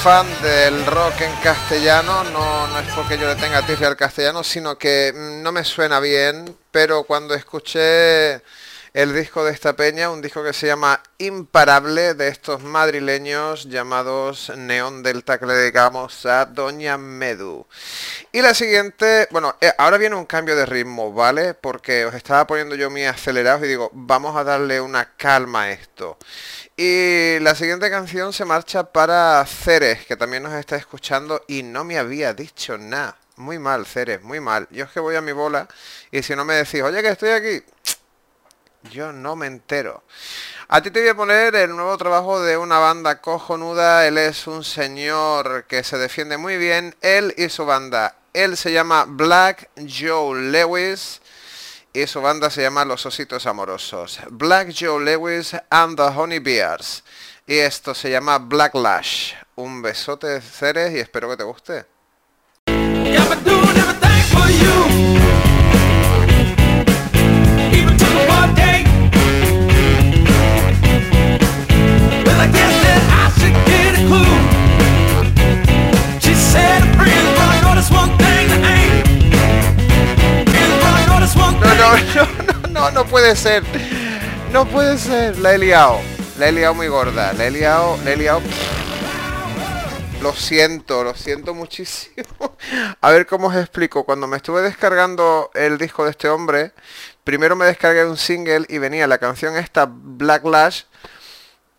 Fan 0.03 0.27
del 0.43 0.85
rock 0.85 1.21
en 1.21 1.33
castellano, 1.37 2.25
no, 2.25 2.67
no 2.67 2.79
es 2.81 2.89
porque 2.89 3.17
yo 3.17 3.29
le 3.29 3.37
tenga 3.37 3.63
tirria 3.63 3.87
al 3.87 3.97
castellano, 3.97 4.43
sino 4.43 4.77
que 4.77 5.13
mm, 5.15 5.43
no 5.45 5.53
me 5.53 5.63
suena 5.63 6.01
bien, 6.01 6.57
pero 6.73 7.05
cuando 7.05 7.35
escuché 7.35 8.43
el 8.95 9.15
disco 9.15 9.43
de 9.43 9.53
esta 9.53 9.75
peña, 9.75 10.11
un 10.11 10.21
disco 10.21 10.45
que 10.45 10.53
se 10.53 10.67
llama 10.67 11.03
Imparable, 11.17 12.13
de 12.13 12.29
estos 12.29 12.63
madrileños 12.63 13.65
llamados 13.65 14.53
Neón 14.55 15.03
Delta, 15.03 15.39
que 15.39 15.47
le 15.47 15.55
dedicamos 15.55 16.27
a 16.27 16.45
Doña 16.45 16.99
Medu. 16.99 17.67
Y 18.33 18.43
la 18.43 18.53
siguiente, 18.53 19.29
bueno, 19.31 19.57
eh, 19.63 19.73
ahora 19.79 19.97
viene 19.97 20.17
un 20.17 20.27
cambio 20.27 20.57
de 20.57 20.67
ritmo, 20.67 21.11
¿vale? 21.11 21.55
Porque 21.55 22.05
os 22.05 22.15
estaba 22.15 22.47
poniendo 22.47 22.75
yo 22.75 22.91
muy 22.91 23.05
acelerados 23.05 23.65
y 23.65 23.69
digo, 23.69 23.91
vamos 23.95 24.37
a 24.37 24.45
darle 24.45 24.79
una 24.83 25.17
calma 25.17 25.63
a 25.63 25.71
esto. 25.71 26.19
Y 26.77 27.39
la 27.41 27.55
siguiente 27.55 27.89
canción 27.89 28.35
se 28.35 28.45
marcha 28.45 28.93
para 28.93 29.45
Ceres, 29.47 30.05
que 30.05 30.17
también 30.17 30.43
nos 30.43 30.53
está 30.53 30.77
escuchando 30.77 31.43
y 31.49 31.63
no 31.63 31.85
me 31.85 31.99
había 31.99 32.35
dicho 32.35 32.77
nada. 32.77 33.17
Muy 33.37 33.59
mal, 33.59 33.87
Ceres, 33.87 34.21
muy 34.23 34.41
mal. 34.41 34.69
Yo 34.71 34.85
es 34.85 34.91
que 34.91 35.01
voy 35.01 35.17
a 35.17 35.23
mi 35.23 35.33
bola 35.33 35.67
y 36.11 36.23
si 36.23 36.37
no 36.37 36.45
me 36.45 36.55
decís, 36.55 36.83
oye 36.83 37.01
que 37.03 37.09
estoy 37.09 37.31
aquí, 37.31 37.63
yo 38.91 39.13
no 39.13 39.37
me 39.37 39.47
entero. 39.47 40.03
A 40.69 40.83
ti 40.83 40.91
te 40.91 41.01
voy 41.01 41.09
a 41.11 41.15
poner 41.15 41.55
el 41.55 41.77
nuevo 41.77 41.97
trabajo 41.99 42.41
de 42.41 42.57
una 42.57 42.79
banda 42.79 43.21
cojonuda. 43.21 44.07
Él 44.07 44.19
es 44.19 44.47
un 44.47 44.65
señor 44.65 45.65
que 45.65 45.85
se 45.85 45.99
defiende 45.99 46.37
muy 46.37 46.57
bien. 46.57 46.95
Él 47.01 47.35
y 47.37 47.49
su 47.49 47.67
banda. 47.67 48.17
Él 48.33 48.57
se 48.57 48.73
llama 48.73 49.05
Black 49.07 49.69
Joe 49.77 50.51
Lewis 50.51 51.21
y 51.93 52.07
su 52.07 52.23
banda 52.23 52.49
se 52.49 52.63
llama 52.63 52.85
Los 52.85 53.05
Ositos 53.05 53.47
Amorosos. 53.47 54.21
Black 54.31 54.75
Joe 54.79 55.05
Lewis 55.05 55.55
and 55.69 55.97
the 55.97 56.05
Honey 56.05 56.39
Bears. 56.39 57.05
Y 57.47 57.59
esto 57.59 57.95
se 57.95 58.11
llama 58.11 58.39
Black 58.39 58.75
Lash. 58.75 59.35
Un 59.57 59.83
besote 59.83 60.27
de 60.27 60.41
Ceres 60.41 60.95
y 60.95 61.01
espero 61.01 61.29
que 61.29 61.37
te 61.37 61.45
guste. 61.45 61.85
No, 82.15 82.69
no, 82.69 82.91
no, 82.91 83.05
puede 83.05 83.37
ser. 83.37 83.63
No 84.53 84.67
puede 84.67 84.97
ser. 84.99 85.39
La 85.39 85.55
he 85.55 85.59
liado. 85.59 86.01
La 86.39 86.49
he 86.49 86.53
liado 86.53 86.75
muy 86.75 86.89
gorda. 86.89 87.33
La 87.35 87.47
he 87.47 87.51
liado, 87.51 87.99
la 88.05 88.13
he 88.13 88.17
liado. 88.17 88.41
Lo 90.23 90.33
siento, 90.33 91.05
lo 91.05 91.15
siento 91.15 91.53
muchísimo. 91.53 92.57
A 93.01 93.11
ver 93.11 93.27
cómo 93.27 93.49
os 93.49 93.57
explico. 93.57 94.05
Cuando 94.05 94.27
me 94.27 94.37
estuve 94.37 94.63
descargando 94.63 95.51
el 95.55 95.79
disco 95.79 96.05
de 96.05 96.13
este 96.13 96.29
hombre, 96.29 96.73
primero 97.25 97.57
me 97.57 97.67
descargué 97.67 98.05
un 98.05 98.17
single 98.17 98.65
y 98.69 98.79
venía 98.79 99.07
la 99.07 99.19
canción 99.19 99.57
esta 99.57 99.87
Black 99.91 100.45
Lash, 100.45 100.85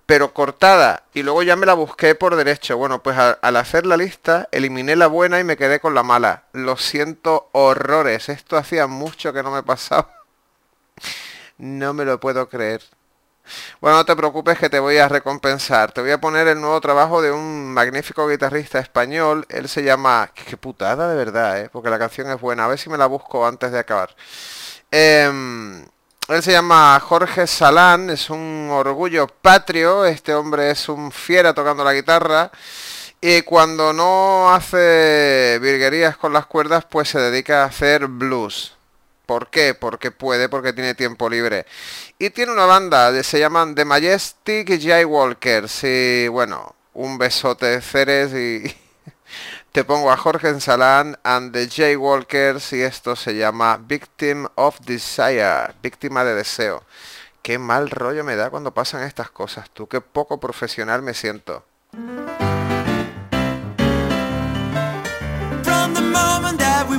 pero 0.05 0.33
cortada. 0.33 1.03
Y 1.13 1.23
luego 1.23 1.43
ya 1.43 1.55
me 1.55 1.65
la 1.65 1.73
busqué 1.73 2.15
por 2.15 2.35
derecho. 2.35 2.77
Bueno, 2.77 3.01
pues 3.01 3.17
al 3.17 3.55
hacer 3.55 3.85
la 3.85 3.97
lista, 3.97 4.47
eliminé 4.51 4.95
la 4.95 5.07
buena 5.07 5.39
y 5.39 5.43
me 5.43 5.57
quedé 5.57 5.79
con 5.79 5.93
la 5.93 6.03
mala. 6.03 6.43
Lo 6.53 6.77
siento 6.77 7.49
horrores. 7.53 8.29
Esto 8.29 8.57
hacía 8.57 8.87
mucho 8.87 9.33
que 9.33 9.43
no 9.43 9.51
me 9.51 9.63
pasaba. 9.63 10.09
No 11.59 11.93
me 11.93 12.03
lo 12.03 12.19
puedo 12.19 12.49
creer. 12.49 12.81
Bueno, 13.79 13.97
no 13.97 14.05
te 14.05 14.15
preocupes 14.15 14.57
que 14.57 14.69
te 14.69 14.79
voy 14.79 14.97
a 14.97 15.07
recompensar. 15.07 15.91
Te 15.91 16.01
voy 16.01 16.11
a 16.11 16.19
poner 16.19 16.47
el 16.47 16.59
nuevo 16.59 16.81
trabajo 16.81 17.21
de 17.21 17.31
un 17.31 17.73
magnífico 17.73 18.27
guitarrista 18.27 18.79
español. 18.79 19.45
Él 19.49 19.69
se 19.69 19.83
llama... 19.83 20.31
Qué, 20.33 20.43
qué 20.43 20.57
putada 20.57 21.07
de 21.09 21.15
verdad, 21.15 21.61
¿eh? 21.61 21.69
Porque 21.71 21.89
la 21.89 21.99
canción 21.99 22.29
es 22.31 22.41
buena. 22.41 22.65
A 22.65 22.67
ver 22.69 22.79
si 22.79 22.89
me 22.89 22.97
la 22.97 23.05
busco 23.05 23.45
antes 23.45 23.71
de 23.71 23.79
acabar. 23.79 24.15
Em, 24.91 25.82
él 26.29 26.41
se 26.41 26.51
llama 26.51 26.99
Jorge 26.99 27.47
Salán. 27.47 28.09
Es 28.09 28.29
un 28.29 28.69
orgullo 28.71 29.27
patrio. 29.27 30.05
Este 30.05 30.33
hombre 30.33 30.71
es 30.71 30.87
un 30.89 31.11
fiera 31.11 31.53
tocando 31.53 31.83
la 31.83 31.93
guitarra. 31.93 32.51
Y 33.21 33.41
cuando 33.43 33.93
no 33.93 34.53
hace 34.53 35.57
virguerías 35.61 36.17
con 36.17 36.33
las 36.33 36.45
cuerdas, 36.45 36.85
pues 36.89 37.09
se 37.09 37.19
dedica 37.19 37.63
a 37.63 37.67
hacer 37.67 38.07
blues. 38.07 38.75
¿Por 39.25 39.49
qué? 39.49 39.73
Porque 39.73 40.11
puede, 40.11 40.49
porque 40.49 40.73
tiene 40.73 40.95
tiempo 40.95 41.29
libre. 41.29 41.65
Y 42.19 42.29
tiene 42.31 42.51
una 42.51 42.65
banda, 42.65 43.23
se 43.23 43.39
llaman 43.39 43.75
The 43.75 43.85
Majestic 43.85 44.79
Jaywalkers. 44.79 45.83
Y 45.83 46.27
bueno, 46.27 46.75
un 46.93 47.17
besote 47.17 47.81
Ceres 47.81 48.33
y 48.33 48.75
te 49.73 49.83
pongo 49.83 50.11
a 50.11 50.17
Jorge 50.17 50.59
Salán 50.61 51.17
and 51.23 51.51
the 51.51 51.67
Jaywalkers 51.67 52.73
y 52.73 52.83
esto 52.83 53.15
se 53.15 53.35
llama 53.35 53.79
Victim 53.83 54.45
of 54.53 54.79
Desire, 54.81 55.73
víctima 55.81 56.23
de 56.23 56.35
deseo. 56.35 56.83
Qué 57.41 57.57
mal 57.57 57.89
rollo 57.89 58.23
me 58.23 58.35
da 58.35 58.51
cuando 58.51 58.71
pasan 58.71 59.01
estas 59.01 59.31
cosas, 59.31 59.71
tú, 59.71 59.87
qué 59.87 59.99
poco 59.99 60.39
profesional 60.39 61.01
me 61.01 61.15
siento. 61.15 61.65
From 65.63 65.93
the 65.95 66.01
moment 66.01 66.59
that 66.59 66.87
we 66.87 66.97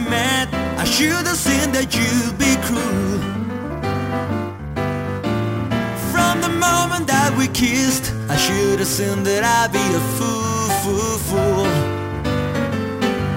I 8.27 8.37
should 8.37 8.81
have 8.81 8.89
seen 8.89 9.23
that 9.23 9.45
I 9.45 9.69
be 9.69 9.79
a 9.79 10.01
fool. 10.19 11.84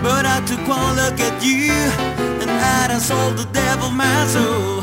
But 0.07 0.25
I 0.25 0.39
took 0.45 0.65
one 0.65 0.95
look 0.95 1.19
at 1.19 1.43
you, 1.43 1.73
and 2.41 2.49
I 2.49 2.97
sold 2.97 3.35
the 3.37 3.43
devil 3.51 3.91
my 3.91 4.25
soul. 4.27 4.81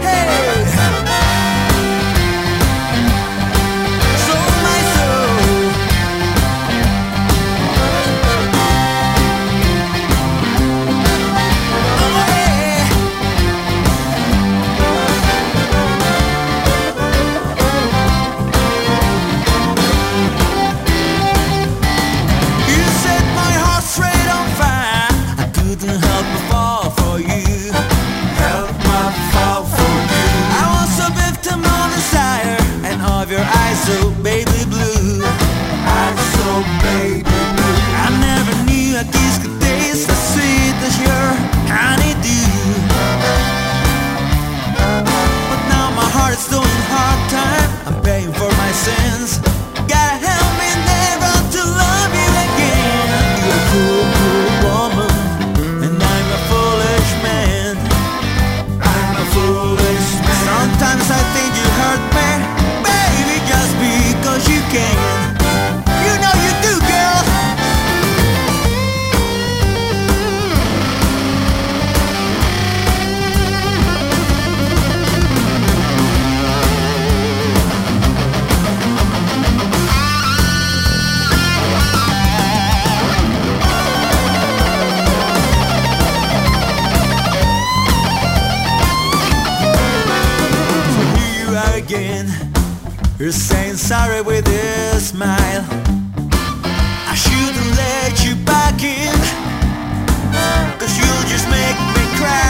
Hey! 0.00 1.01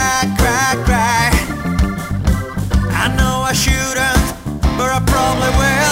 Cry, 0.03 0.35
cry, 0.37 0.71
cry. 0.87 1.29
I 3.03 3.07
know 3.17 3.35
I 3.51 3.53
shouldn't, 3.53 4.25
but 4.77 4.89
I 4.89 4.99
probably 5.05 5.51
will. 5.59 5.82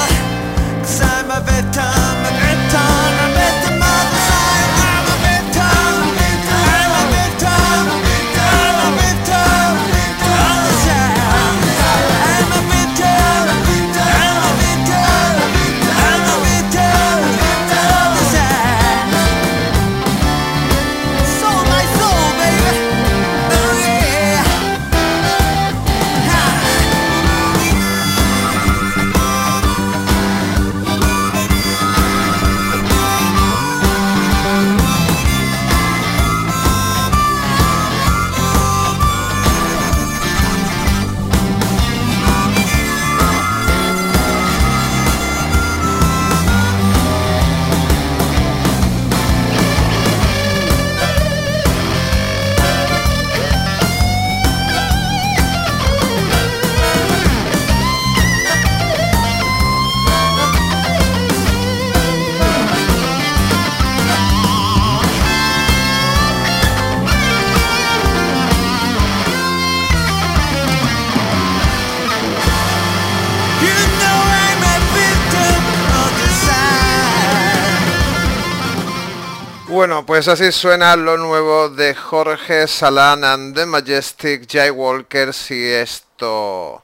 Pues 80.23 80.39
así 80.39 80.51
suena 80.51 80.95
lo 80.95 81.17
nuevo 81.17 81.67
de 81.69 81.95
Jorge 81.95 82.67
Salán 82.67 83.23
and 83.23 83.55
the 83.55 83.65
Majestic 83.65 84.47
Walkers 84.71 85.49
y 85.49 85.65
esto 85.65 86.83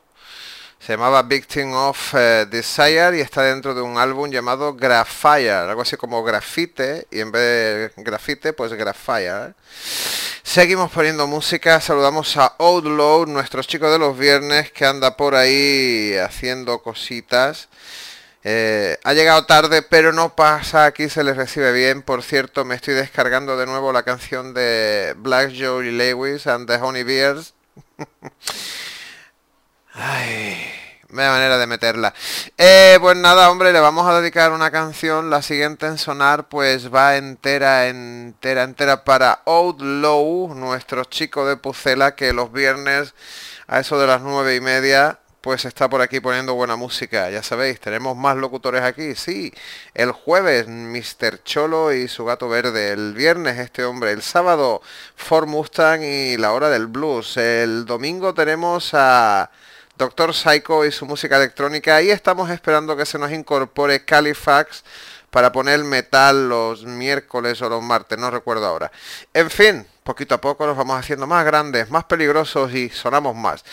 se 0.80 0.94
llamaba 0.94 1.22
Victim 1.22 1.72
of 1.72 2.16
eh, 2.16 2.48
Desire 2.50 3.16
y 3.16 3.22
está 3.22 3.44
dentro 3.44 3.76
de 3.76 3.84
un 3.84 4.00
álbum 4.00 4.32
llamado 4.32 4.74
Graphire, 4.74 5.52
algo 5.52 5.84
así 5.84 5.98
como 5.98 6.24
grafite 6.24 7.06
y 7.12 7.20
en 7.20 7.32
vez 7.32 7.96
de 7.96 8.04
grafite 8.04 8.54
pues 8.54 8.74
Graphire. 8.74 9.54
Seguimos 10.42 10.90
poniendo 10.90 11.28
música, 11.28 11.80
saludamos 11.80 12.36
a 12.38 12.56
Outlaw, 12.58 13.28
nuestro 13.28 13.62
chico 13.62 13.92
de 13.92 14.00
los 14.00 14.18
viernes 14.18 14.72
que 14.72 14.84
anda 14.84 15.16
por 15.16 15.36
ahí 15.36 16.16
haciendo 16.18 16.80
cositas. 16.80 17.70
Eh, 18.50 18.98
ha 19.04 19.14
llegado 19.14 19.46
tarde, 19.46 19.82
pero 19.82 20.14
no 20.14 20.34
pasa, 20.34 20.86
aquí 20.86 21.10
se 21.10 21.22
les 21.22 21.36
recibe 21.36 21.74
bien. 21.74 22.02
Por 22.02 22.24
cierto, 22.24 22.64
me 22.64 22.76
estoy 22.76 22.94
descargando 22.94 23.58
de 23.58 23.66
nuevo 23.66 23.92
la 23.92 24.04
canción 24.04 24.54
de 24.54 25.14
Black 25.18 25.52
Joe 25.54 25.84
Lewis 25.92 26.48
and 26.48 26.66
the 26.66 26.78
Honey 26.78 27.04
Bears. 27.04 27.54
Ay, 29.94 30.56
vaya 31.10 31.32
manera 31.32 31.58
de 31.58 31.68
meterla. 31.68 32.14
Eh, 32.58 32.98
pues 33.02 33.18
nada, 33.18 33.52
hombre, 33.52 33.74
le 33.74 33.82
vamos 33.82 34.08
a 34.08 34.18
dedicar 34.22 34.54
una 34.54 34.72
canción. 34.72 35.30
La 35.30 35.42
siguiente 35.42 35.86
en 35.86 35.98
sonar, 35.98 36.48
pues 36.48 36.94
va 36.94 37.18
entera, 37.18 37.90
entera, 37.90 38.64
entera 38.64 39.04
para 39.04 39.42
Outlaw, 39.46 40.54
nuestro 40.56 41.04
chico 41.04 41.46
de 41.46 41.58
Pucela, 41.58 42.16
que 42.16 42.32
los 42.32 42.54
viernes 42.54 43.14
a 43.68 43.82
eso 43.82 44.00
de 44.00 44.08
las 44.08 44.22
nueve 44.22 44.56
y 44.56 44.62
media 44.62 45.20
pues 45.48 45.64
está 45.64 45.90
por 45.90 46.02
aquí 46.02 46.20
poniendo 46.20 46.56
buena 46.56 46.76
música. 46.76 47.30
Ya 47.30 47.42
sabéis, 47.42 47.80
tenemos 47.80 48.18
más 48.18 48.36
locutores 48.36 48.82
aquí. 48.82 49.16
Sí, 49.16 49.54
el 49.94 50.12
jueves 50.12 50.68
Mr. 50.68 51.42
Cholo 51.46 51.94
y 51.94 52.10
su 52.10 52.26
gato 52.26 52.50
verde. 52.50 52.92
El 52.92 53.14
viernes 53.14 53.58
este 53.58 53.86
hombre. 53.86 54.12
El 54.12 54.22
sábado 54.22 54.82
Ford 55.16 55.48
Mustang 55.48 56.04
y 56.04 56.36
la 56.36 56.52
hora 56.52 56.70
del 56.70 56.88
blues. 56.88 57.38
El 57.38 57.86
domingo 57.86 58.34
tenemos 58.34 58.90
a 58.92 59.50
Doctor 59.98 60.34
Psycho 60.34 60.84
y 60.84 60.92
su 60.92 61.06
música 61.06 61.38
electrónica. 61.38 62.02
Y 62.02 62.10
estamos 62.10 62.50
esperando 62.50 62.98
que 62.98 63.06
se 63.06 63.18
nos 63.18 63.32
incorpore 63.32 64.04
Califax 64.04 64.84
para 65.30 65.54
poner 65.54 65.82
metal 65.86 66.50
los 66.50 66.84
miércoles 66.84 67.62
o 67.62 67.70
los 67.70 67.82
martes. 67.82 68.20
No 68.20 68.30
recuerdo 68.32 68.66
ahora. 68.66 68.92
En 69.34 69.50
fin 69.50 69.88
poquito 70.08 70.36
a 70.36 70.42
poco 70.42 70.66
nos 70.66 70.78
vamos 70.78 70.98
haciendo 70.98 71.28
más 71.28 71.44
grandes, 71.44 71.90
más 71.90 72.06
peligrosos 72.06 72.74
y 72.74 72.88
sonamos 72.88 73.36
más. 73.36 73.66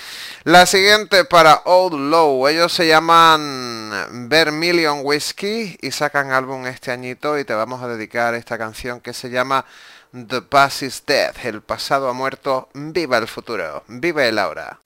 La 0.43 0.66
siguiente 0.66 1.24
para 1.24 1.62
Old 1.64 2.11
Low, 2.11 2.49
ellos 2.49 2.72
se 2.72 2.89
llaman 2.89 4.28
Vermilion 4.28 5.03
Whiskey 5.05 5.78
y 5.80 5.93
sacan 5.93 6.32
álbum 6.32 6.66
este 6.66 6.91
añito 6.91 7.39
y 7.39 7.45
te 7.45 7.55
vamos 7.55 7.85
a 7.85 7.89
dedicar 7.89 8.35
esta 8.35 8.59
canción 8.59 9.01
que 9.01 9.12
se 9.12 9.30
llama 9.30 9.64
The 10.11 10.43
Past 10.43 10.82
is 10.82 11.05
Dead, 11.07 11.35
el 11.45 11.62
pasado 11.62 12.09
ha 12.09 12.12
muerto, 12.12 12.68
viva 12.74 13.16
el 13.18 13.28
futuro, 13.28 13.85
vive 13.87 14.28
el 14.28 14.41
ahora. 14.41 14.80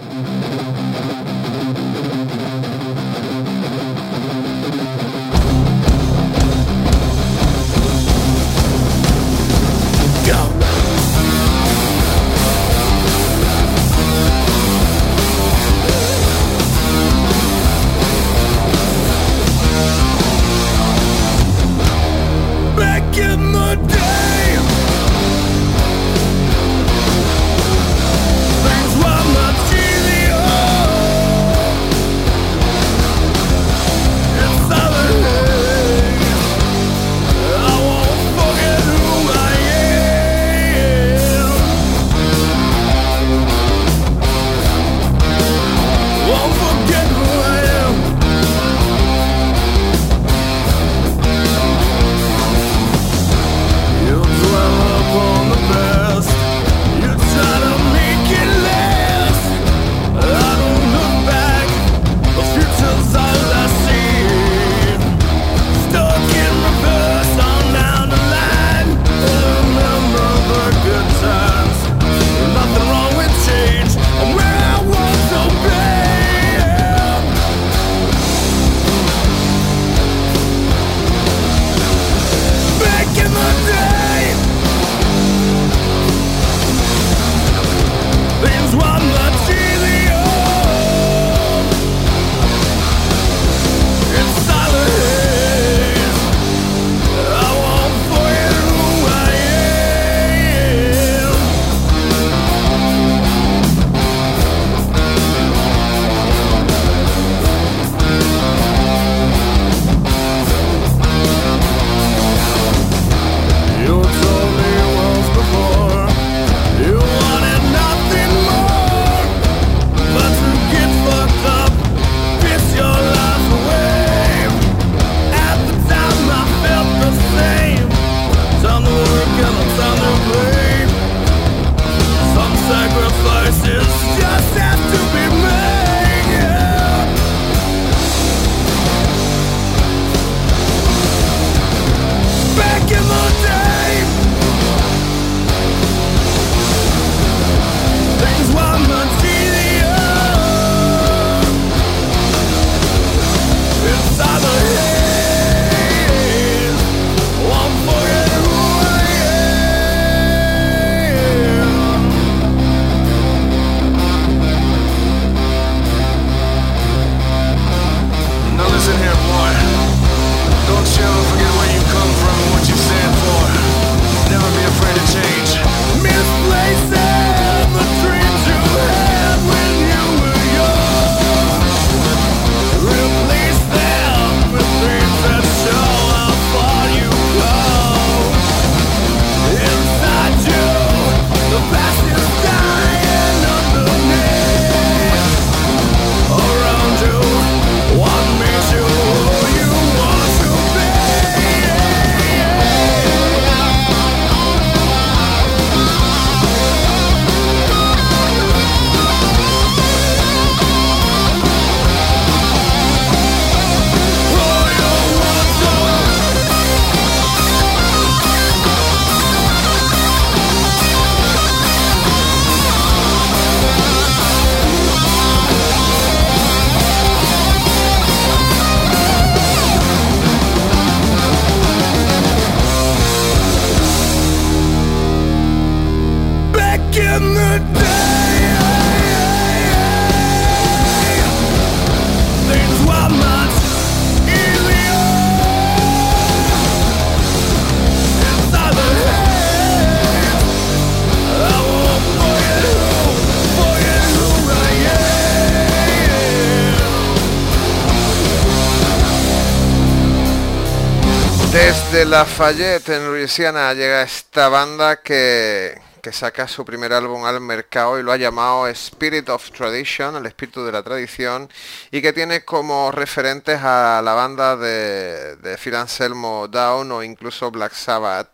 Lafayette, 262.08 262.88
en 262.94 263.06
Louisiana, 263.06 263.74
llega 263.74 264.00
esta 264.00 264.48
banda 264.48 265.02
que, 265.02 265.78
que 266.00 266.10
saca 266.10 266.48
su 266.48 266.64
primer 266.64 266.94
álbum 266.94 267.26
al 267.26 267.38
mercado 267.42 267.98
y 267.98 268.02
lo 268.02 268.12
ha 268.12 268.16
llamado 268.16 268.66
Spirit 268.68 269.28
of 269.28 269.50
Tradition, 269.50 270.16
el 270.16 270.24
espíritu 270.24 270.64
de 270.64 270.72
la 270.72 270.82
tradición, 270.82 271.50
y 271.90 272.00
que 272.00 272.14
tiene 272.14 272.46
como 272.46 272.90
referentes 272.92 273.60
a 273.62 274.00
la 274.02 274.14
banda 274.14 274.56
de, 274.56 275.58
Phil 275.62 275.74
Anselmo 275.74 276.48
Down 276.48 276.92
o 276.92 277.02
incluso 277.02 277.50
Black 277.50 277.74
Sabbath 277.74 278.30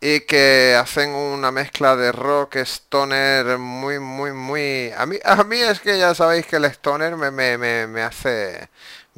y 0.00 0.20
que 0.20 0.76
hacen 0.78 1.10
una 1.10 1.50
mezcla 1.50 1.96
de 1.96 2.12
rock 2.12 2.56
stoner 2.56 3.58
muy 3.58 3.98
muy 3.98 4.32
muy 4.32 4.92
a 4.96 5.06
mí 5.06 5.16
a 5.24 5.42
mí 5.42 5.56
es 5.56 5.80
que 5.80 5.98
ya 5.98 6.14
sabéis 6.14 6.46
que 6.46 6.56
el 6.56 6.66
stoner 6.66 7.16
me, 7.16 7.32
me, 7.32 7.86
me 7.88 8.02
hace 8.02 8.68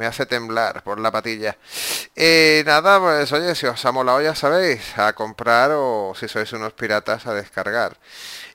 me 0.00 0.06
hace 0.06 0.24
temblar 0.24 0.82
por 0.82 0.98
la 0.98 1.10
patilla. 1.10 1.58
Y 2.16 2.64
nada, 2.64 2.98
pues 2.98 3.30
oye, 3.32 3.54
si 3.54 3.66
os 3.66 3.84
ha 3.84 3.92
molado 3.92 4.22
ya 4.22 4.34
sabéis, 4.34 4.96
a 4.96 5.12
comprar 5.12 5.72
o 5.74 6.14
si 6.18 6.26
sois 6.26 6.50
unos 6.54 6.72
piratas 6.72 7.26
a 7.26 7.34
descargar. 7.34 7.98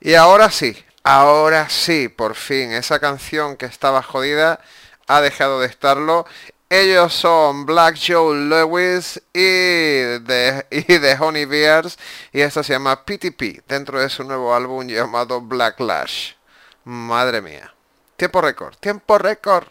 Y 0.02 0.16
ahora 0.16 0.50
sí, 0.50 0.76
ahora 1.04 1.70
sí, 1.70 2.08
por 2.08 2.34
fin, 2.34 2.72
esa 2.72 3.00
canción 3.00 3.58
que 3.58 3.68
estaba 3.68 4.02
jodida 4.02 4.60
ha 5.06 5.22
dejado 5.22 5.60
de 5.60 5.68
estarlo. 5.68 6.26
Ellos 6.68 7.14
son 7.14 7.68
Black 7.68 8.00
Joe 8.02 8.36
Lewis 8.50 9.22
y 9.32 10.18
de, 10.26 10.66
y 10.72 11.24
Honey 11.24 11.46
Bears 11.46 12.00
y 12.34 12.42
esto 12.42 12.64
se 12.64 12.74
llama 12.74 13.06
PTP 13.06 13.68
dentro 13.68 14.00
de 14.00 14.10
su 14.10 14.24
nuevo 14.24 14.56
álbum 14.56 14.88
llamado 14.88 15.42
Blacklash. 15.42 16.34
Madre 16.86 17.44
mía. 17.44 17.72
Tiempo 18.18 18.42
récord, 18.42 18.76
tiempo 18.78 19.20
récord. 19.20 19.68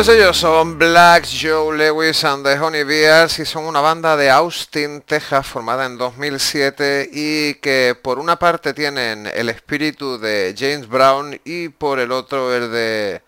Pues 0.00 0.16
ellos 0.16 0.38
son 0.38 0.78
Black 0.78 1.26
Joe 1.26 1.76
Lewis 1.76 2.24
and 2.24 2.42
the 2.42 2.58
Honey 2.58 2.84
Bears 2.84 3.38
y 3.38 3.44
son 3.44 3.66
una 3.66 3.82
banda 3.82 4.16
de 4.16 4.30
Austin, 4.30 5.02
Texas, 5.02 5.46
formada 5.46 5.84
en 5.84 5.98
2007 5.98 7.10
y 7.12 7.56
que 7.56 7.94
por 8.02 8.18
una 8.18 8.38
parte 8.38 8.72
tienen 8.72 9.26
el 9.26 9.50
espíritu 9.50 10.18
de 10.18 10.54
James 10.56 10.88
Brown 10.88 11.38
y 11.44 11.68
por 11.68 11.98
el 11.98 12.12
otro 12.12 12.56
el 12.56 12.72
de 12.72 13.20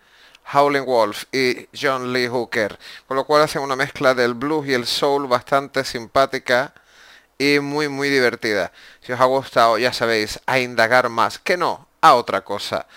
Howling 0.51 0.83
Wolf 0.83 1.25
y 1.31 1.67
John 1.79 2.11
Lee 2.11 2.27
Hooker, 2.27 2.79
con 3.07 3.17
lo 3.17 3.25
cual 3.25 3.43
hacen 3.43 3.61
una 3.61 3.75
mezcla 3.75 4.15
del 4.15 4.33
blues 4.33 4.67
y 4.67 4.73
el 4.73 4.87
soul 4.87 5.27
bastante 5.27 5.83
simpática 5.83 6.73
y 7.37 7.59
muy 7.59 7.87
muy 7.87 8.09
divertida. 8.09 8.71
Si 8.99 9.11
os 9.11 9.19
ha 9.19 9.25
gustado, 9.25 9.77
ya 9.77 9.93
sabéis, 9.93 10.39
a 10.47 10.57
indagar 10.57 11.07
más, 11.09 11.37
que 11.37 11.55
no, 11.55 11.87
a 12.01 12.15
otra 12.15 12.41
cosa. 12.41 12.87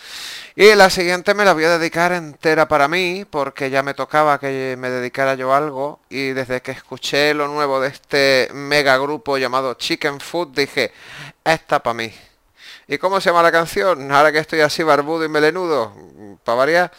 Y 0.58 0.74
la 0.74 0.88
siguiente 0.88 1.34
me 1.34 1.44
la 1.44 1.52
voy 1.52 1.64
a 1.64 1.76
dedicar 1.78 2.12
entera 2.12 2.66
para 2.66 2.88
mí, 2.88 3.26
porque 3.28 3.68
ya 3.68 3.82
me 3.82 3.92
tocaba 3.92 4.40
que 4.40 4.74
me 4.78 4.88
dedicara 4.88 5.34
yo 5.34 5.52
algo, 5.54 6.00
y 6.08 6.30
desde 6.30 6.62
que 6.62 6.70
escuché 6.70 7.34
lo 7.34 7.46
nuevo 7.46 7.78
de 7.78 7.88
este 7.88 8.48
mega 8.54 8.96
grupo 8.96 9.36
llamado 9.36 9.74
Chicken 9.74 10.18
Food, 10.18 10.54
dije, 10.54 10.92
esta 11.44 11.82
para 11.82 11.92
mí. 11.92 12.10
¿Y 12.88 12.96
cómo 12.96 13.20
se 13.20 13.28
llama 13.28 13.42
la 13.42 13.52
canción? 13.52 14.10
Ahora 14.10 14.32
que 14.32 14.38
estoy 14.38 14.62
así 14.62 14.82
barbudo 14.82 15.26
y 15.26 15.28
melenudo, 15.28 15.94
para 16.42 16.56
variar, 16.56 16.92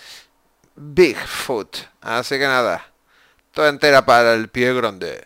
Bigfoot. 0.75 1.77
Así 2.01 2.37
que 2.37 2.45
nada, 2.45 2.85
toda 3.53 3.69
entera 3.69 4.05
para 4.05 4.35
el 4.35 4.49
pie 4.49 4.71
grande. 4.75 5.25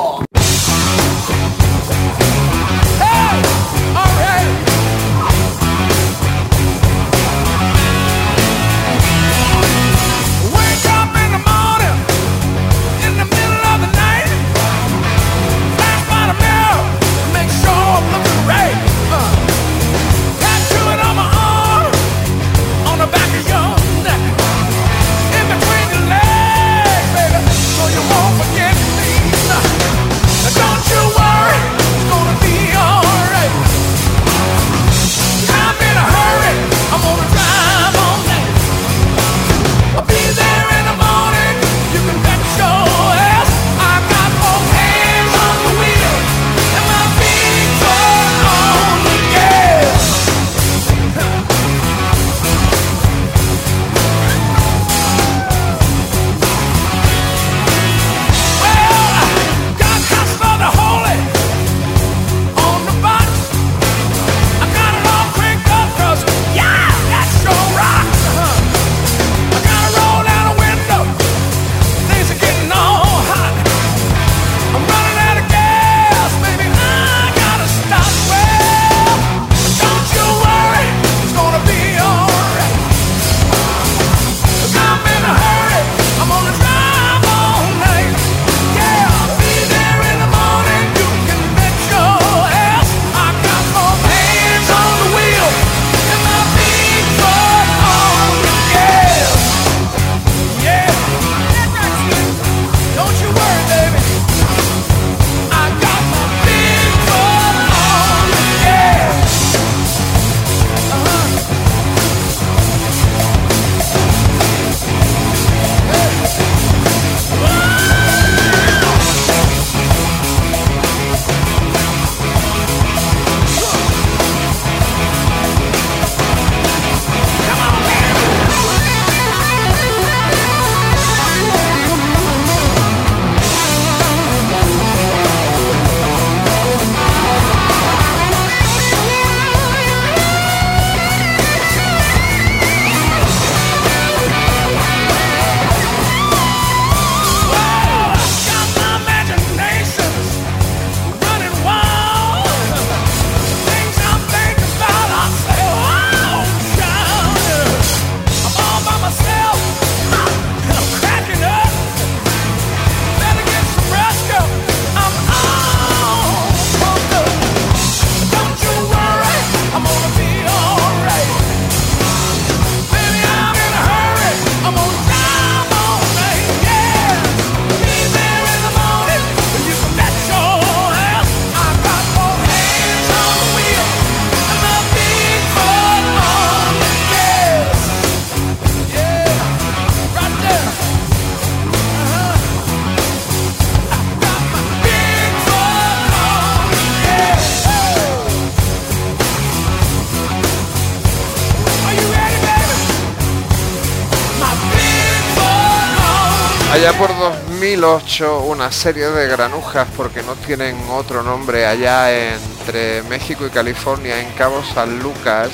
Allá 206.81 206.97
por 206.97 207.15
2008, 207.15 208.39
una 208.39 208.71
serie 208.71 209.05
de 209.11 209.27
granujas, 209.27 209.87
porque 209.95 210.23
no 210.23 210.33
tienen 210.33 210.75
otro 210.89 211.21
nombre, 211.21 211.67
allá 211.67 212.11
entre 212.33 213.03
México 213.03 213.45
y 213.45 213.51
California, 213.51 214.19
en 214.19 214.33
Cabo 214.33 214.63
San 214.63 214.97
Lucas, 214.97 215.51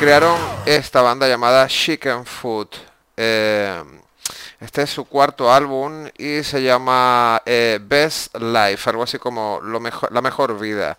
crearon 0.00 0.36
esta 0.66 1.00
banda 1.00 1.28
llamada 1.28 1.68
Chicken 1.68 2.26
Food. 2.26 2.70
Eh, 3.16 3.84
este 4.58 4.82
es 4.82 4.90
su 4.90 5.04
cuarto 5.04 5.52
álbum 5.52 6.08
y 6.18 6.42
se 6.42 6.60
llama 6.60 7.40
eh, 7.46 7.78
Best 7.80 8.36
Life, 8.36 8.90
algo 8.90 9.04
así 9.04 9.16
como 9.16 9.60
lo 9.62 9.78
mejor, 9.78 10.10
la 10.10 10.22
mejor 10.22 10.58
vida. 10.58 10.98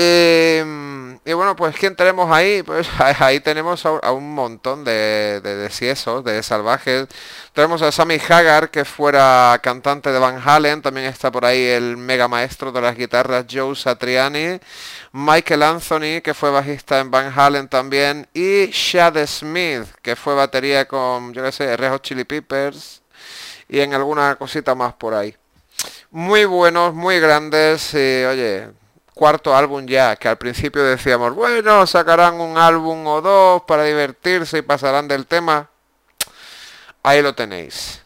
Eh, 0.00 1.18
y 1.24 1.32
bueno, 1.32 1.56
pues 1.56 1.74
¿quién 1.76 1.96
tenemos 1.96 2.30
ahí? 2.30 2.62
Pues 2.62 2.88
ahí 3.18 3.40
tenemos 3.40 3.84
a, 3.84 4.12
un 4.12 4.32
montón 4.32 4.84
de, 4.84 5.40
de, 5.42 5.56
de 5.56 6.22
de 6.22 6.42
salvajes. 6.44 7.08
Tenemos 7.52 7.82
a 7.82 7.90
Sammy 7.90 8.16
Hagar, 8.28 8.70
que 8.70 8.84
fuera 8.84 9.58
cantante 9.60 10.12
de 10.12 10.20
Van 10.20 10.40
Halen. 10.42 10.82
También 10.82 11.08
está 11.08 11.32
por 11.32 11.44
ahí 11.44 11.64
el 11.64 11.96
mega 11.96 12.28
maestro 12.28 12.70
de 12.70 12.80
las 12.80 12.96
guitarras 12.96 13.46
Joe 13.50 13.74
Satriani. 13.74 14.60
Michael 15.10 15.64
Anthony, 15.64 16.20
que 16.22 16.32
fue 16.32 16.52
bajista 16.52 17.00
en 17.00 17.10
Van 17.10 17.32
Halen 17.36 17.66
también. 17.66 18.28
Y 18.32 18.66
Shad 18.66 19.26
Smith, 19.26 19.88
que 20.00 20.14
fue 20.14 20.36
batería 20.36 20.86
con, 20.86 21.34
yo 21.34 21.42
qué 21.42 21.50
sé, 21.50 21.76
Red 21.76 21.90
Hot 21.90 22.02
Chili 22.02 22.22
Peppers. 22.22 23.02
Y 23.68 23.80
en 23.80 23.94
alguna 23.94 24.36
cosita 24.36 24.76
más 24.76 24.94
por 24.94 25.14
ahí. 25.14 25.34
Muy 26.12 26.44
buenos, 26.44 26.94
muy 26.94 27.18
grandes. 27.18 27.92
Y 27.94 28.24
oye, 28.24 28.68
cuarto 29.18 29.54
álbum 29.54 29.84
ya, 29.84 30.14
que 30.14 30.28
al 30.28 30.38
principio 30.38 30.84
decíamos, 30.84 31.34
bueno, 31.34 31.84
sacarán 31.88 32.40
un 32.40 32.56
álbum 32.56 33.04
o 33.04 33.20
dos 33.20 33.62
para 33.62 33.82
divertirse 33.82 34.58
y 34.58 34.62
pasarán 34.62 35.08
del 35.08 35.26
tema. 35.26 35.68
Ahí 37.02 37.20
lo 37.20 37.34
tenéis. 37.34 38.00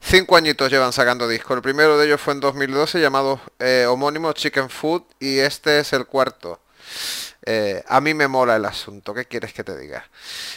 Cinco 0.00 0.36
añitos 0.36 0.70
llevan 0.70 0.94
sacando 0.94 1.28
disco. 1.28 1.52
El 1.52 1.60
primero 1.60 1.98
de 1.98 2.06
ellos 2.06 2.20
fue 2.22 2.32
en 2.32 2.40
2012 2.40 2.98
llamado 2.98 3.38
eh, 3.58 3.84
homónimo 3.86 4.32
Chicken 4.32 4.70
Food 4.70 5.02
y 5.20 5.40
este 5.40 5.80
es 5.80 5.92
el 5.92 6.06
cuarto. 6.06 6.60
Eh, 7.44 7.84
a 7.86 8.00
mí 8.00 8.14
me 8.14 8.28
mola 8.28 8.56
el 8.56 8.64
asunto, 8.64 9.12
¿qué 9.12 9.26
quieres 9.26 9.52
que 9.52 9.62
te 9.62 9.76
diga? 9.76 10.08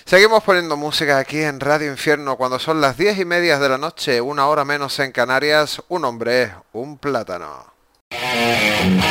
Seguimos 0.06 0.44
poniendo 0.44 0.78
música 0.78 1.18
aquí 1.18 1.42
en 1.42 1.60
Radio 1.60 1.92
Infierno 1.92 2.38
cuando 2.38 2.58
son 2.58 2.80
las 2.80 2.98
diez 2.98 3.20
y 3.20 3.26
media 3.26 3.60
de 3.60 3.70
la 3.70 3.78
noche, 3.78 4.22
una 4.22 4.48
hora 4.48 4.64
menos 4.64 4.98
en 5.00 5.12
Canarias, 5.12 5.84
un 5.90 6.06
hombre 6.06 6.54
un 6.72 6.98
plátano. 6.98 7.79
Thank 8.12 9.04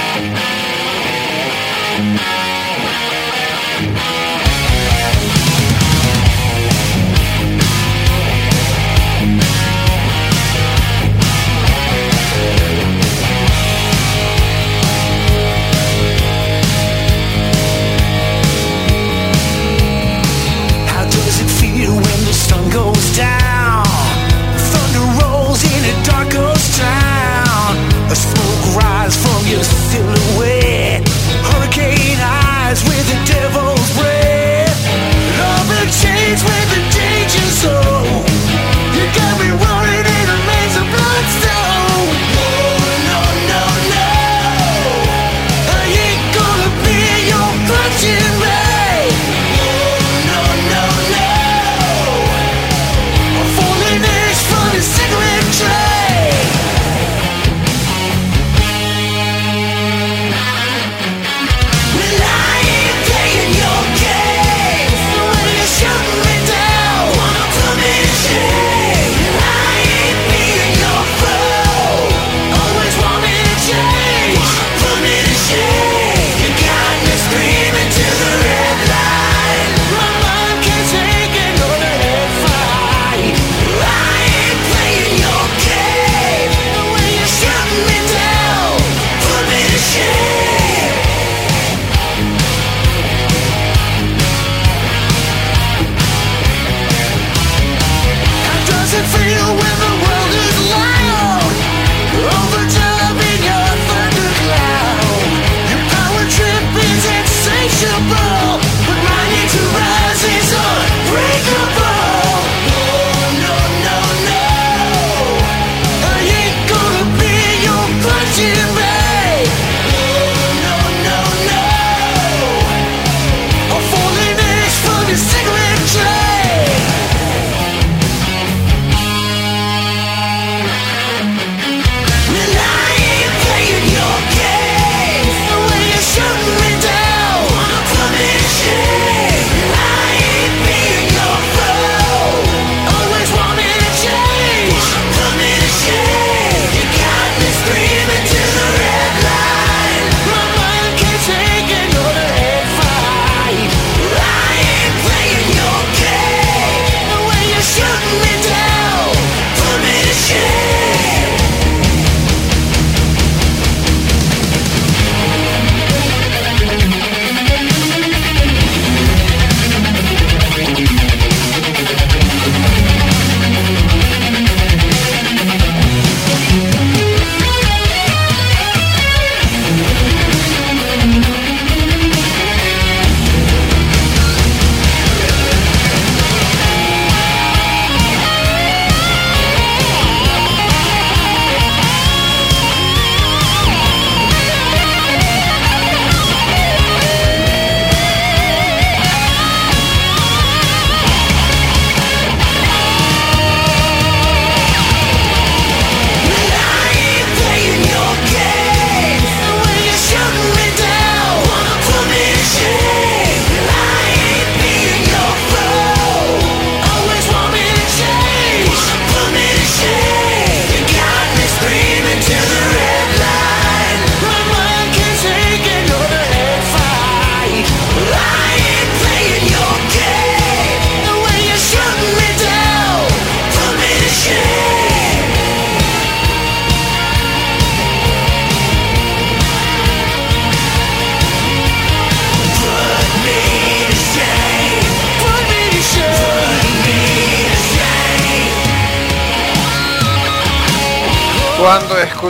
you. 2.32 2.47
Your 29.51 29.64
silhouette. 29.64 31.09
Hurricane 31.49 32.18
eyes 32.20 32.84
with 32.84 33.07
the 33.09 33.28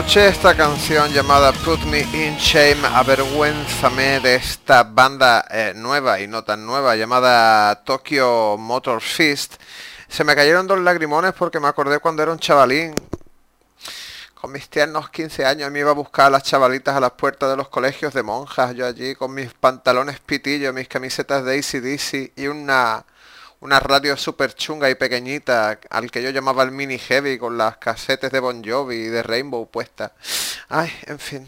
escuché 0.09 0.27
esta 0.27 0.57
canción 0.57 1.13
llamada 1.13 1.53
Put 1.53 1.81
Me 1.81 1.99
in 1.99 2.35
Shame, 2.37 2.79
avergüénzame 2.95 4.19
de 4.19 4.33
esta 4.33 4.81
banda 4.81 5.45
eh, 5.51 5.73
nueva 5.75 6.19
y 6.19 6.25
no 6.25 6.43
tan 6.43 6.65
nueva 6.65 6.95
llamada 6.95 7.83
Tokyo 7.83 8.57
Motor 8.57 9.01
Fist, 9.01 9.57
se 10.07 10.23
me 10.23 10.35
cayeron 10.35 10.65
dos 10.65 10.79
lagrimones 10.79 11.33
porque 11.33 11.59
me 11.59 11.67
acordé 11.67 11.99
cuando 11.99 12.23
era 12.23 12.31
un 12.31 12.39
chavalín. 12.39 12.95
Con 14.33 14.51
mis 14.51 14.67
tiernos 14.67 15.11
15 15.11 15.45
años 15.45 15.69
me 15.69 15.81
iba 15.81 15.91
a 15.91 15.93
buscar 15.93 16.25
a 16.25 16.29
las 16.31 16.41
chavalitas 16.41 16.95
a 16.95 16.99
las 16.99 17.11
puertas 17.11 17.47
de 17.51 17.57
los 17.57 17.69
colegios 17.69 18.11
de 18.11 18.23
monjas, 18.23 18.73
yo 18.73 18.87
allí 18.87 19.13
con 19.13 19.31
mis 19.35 19.53
pantalones 19.53 20.19
pitillos, 20.21 20.73
mis 20.73 20.87
camisetas 20.87 21.45
de 21.45 21.59
ACDC 21.59 22.31
y 22.35 22.47
una 22.47 23.05
una 23.61 23.79
radio 23.79 24.15
súper 24.15 24.53
chunga 24.53 24.89
y 24.89 24.95
pequeñita 24.95 25.79
al 25.89 26.11
que 26.11 26.21
yo 26.21 26.29
llamaba 26.29 26.63
el 26.63 26.71
mini 26.71 26.97
heavy 26.97 27.37
con 27.37 27.57
las 27.57 27.77
casetes 27.77 28.31
de 28.31 28.39
Bon 28.39 28.63
Jovi 28.63 28.95
y 28.95 29.07
de 29.07 29.23
Rainbow 29.23 29.69
puestas. 29.69 30.11
Ay, 30.69 30.91
en 31.07 31.19
fin. 31.19 31.47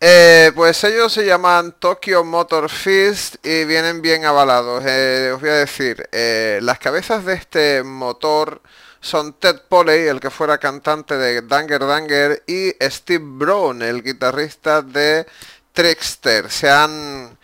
Eh, 0.00 0.52
pues 0.54 0.82
ellos 0.84 1.12
se 1.12 1.26
llaman 1.26 1.72
Tokyo 1.72 2.22
Motor 2.22 2.68
Fist 2.70 3.44
y 3.44 3.64
vienen 3.64 4.00
bien 4.00 4.24
avalados. 4.24 4.84
Eh, 4.86 5.32
os 5.34 5.40
voy 5.40 5.50
a 5.50 5.54
decir, 5.54 6.08
eh, 6.12 6.60
las 6.62 6.78
cabezas 6.78 7.24
de 7.24 7.34
este 7.34 7.82
motor 7.82 8.62
son 9.00 9.32
Ted 9.34 9.62
Poley, 9.68 10.06
el 10.06 10.20
que 10.20 10.30
fuera 10.30 10.58
cantante 10.58 11.16
de 11.16 11.42
Danger 11.42 11.86
Danger, 11.86 12.42
y 12.46 12.72
Steve 12.80 13.24
Brown, 13.24 13.82
el 13.82 14.02
guitarrista 14.02 14.82
de 14.82 15.26
Trickster. 15.72 16.50
Se 16.50 16.70
han 16.70 17.36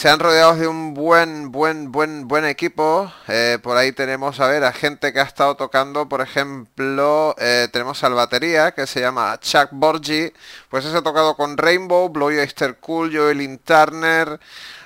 se 0.00 0.08
han 0.08 0.18
rodeado 0.18 0.56
de 0.56 0.66
un 0.66 0.94
buen, 0.94 1.52
buen, 1.52 1.92
buen, 1.92 2.26
buen 2.26 2.46
equipo. 2.46 3.12
Eh, 3.28 3.58
por 3.62 3.76
ahí 3.76 3.92
tenemos, 3.92 4.40
a 4.40 4.48
ver, 4.48 4.64
a 4.64 4.72
gente 4.72 5.12
que 5.12 5.20
ha 5.20 5.24
estado 5.24 5.56
tocando, 5.56 6.08
por 6.08 6.22
ejemplo, 6.22 7.34
eh, 7.38 7.68
tenemos 7.70 8.02
al 8.02 8.14
batería, 8.14 8.72
que 8.72 8.86
se 8.86 9.02
llama 9.02 9.38
Chuck 9.40 9.68
Borgi. 9.72 10.32
Pues 10.70 10.86
ese 10.86 10.96
ha 10.96 11.02
tocado 11.02 11.36
con 11.36 11.58
Rainbow, 11.58 12.08
Blow 12.08 12.30
Easter 12.30 12.78
Cool, 12.78 13.14
Joel 13.14 13.60
Turner. 13.62 14.40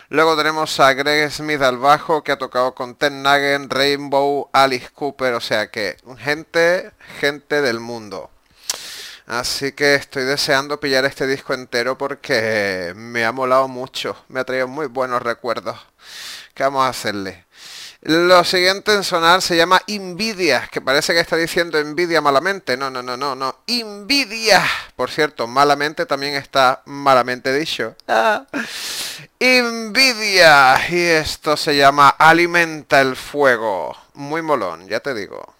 Luego 0.08 0.36
tenemos 0.36 0.80
a 0.80 0.92
Greg 0.94 1.30
Smith 1.30 1.62
al 1.62 1.78
bajo, 1.78 2.24
que 2.24 2.32
ha 2.32 2.36
tocado 2.38 2.74
con 2.74 2.96
Ten 2.96 3.22
Nagen, 3.22 3.70
Rainbow, 3.70 4.50
Alice 4.52 4.88
Cooper. 4.92 5.34
O 5.34 5.40
sea 5.40 5.70
que, 5.70 5.96
gente, 6.18 6.90
gente 7.20 7.62
del 7.62 7.78
mundo. 7.78 8.33
Así 9.26 9.72
que 9.72 9.94
estoy 9.94 10.24
deseando 10.24 10.80
pillar 10.80 11.04
este 11.06 11.26
disco 11.26 11.54
entero 11.54 11.96
porque 11.96 12.92
me 12.94 13.24
ha 13.24 13.32
molado 13.32 13.68
mucho. 13.68 14.16
Me 14.28 14.40
ha 14.40 14.44
traído 14.44 14.68
muy 14.68 14.86
buenos 14.86 15.22
recuerdos. 15.22 15.78
¿Qué 16.54 16.62
vamos 16.62 16.84
a 16.84 16.88
hacerle? 16.88 17.44
Lo 18.02 18.44
siguiente 18.44 18.92
en 18.92 19.02
sonar 19.02 19.40
se 19.40 19.56
llama 19.56 19.80
Invidia, 19.86 20.68
que 20.70 20.82
parece 20.82 21.14
que 21.14 21.20
está 21.20 21.36
diciendo 21.36 21.78
envidia 21.78 22.20
malamente. 22.20 22.76
No, 22.76 22.90
no, 22.90 23.02
no, 23.02 23.16
no, 23.16 23.34
no. 23.34 23.56
Invidia. 23.66 24.62
Por 24.94 25.10
cierto, 25.10 25.46
malamente 25.46 26.04
también 26.04 26.34
está 26.34 26.82
malamente 26.84 27.50
dicho. 27.50 27.96
Ah. 28.06 28.44
Invidia. 29.38 30.78
Y 30.90 31.00
esto 31.00 31.56
se 31.56 31.76
llama 31.76 32.10
Alimenta 32.10 33.00
el 33.00 33.16
fuego. 33.16 33.96
Muy 34.12 34.42
molón, 34.42 34.86
ya 34.86 35.00
te 35.00 35.14
digo. 35.14 35.54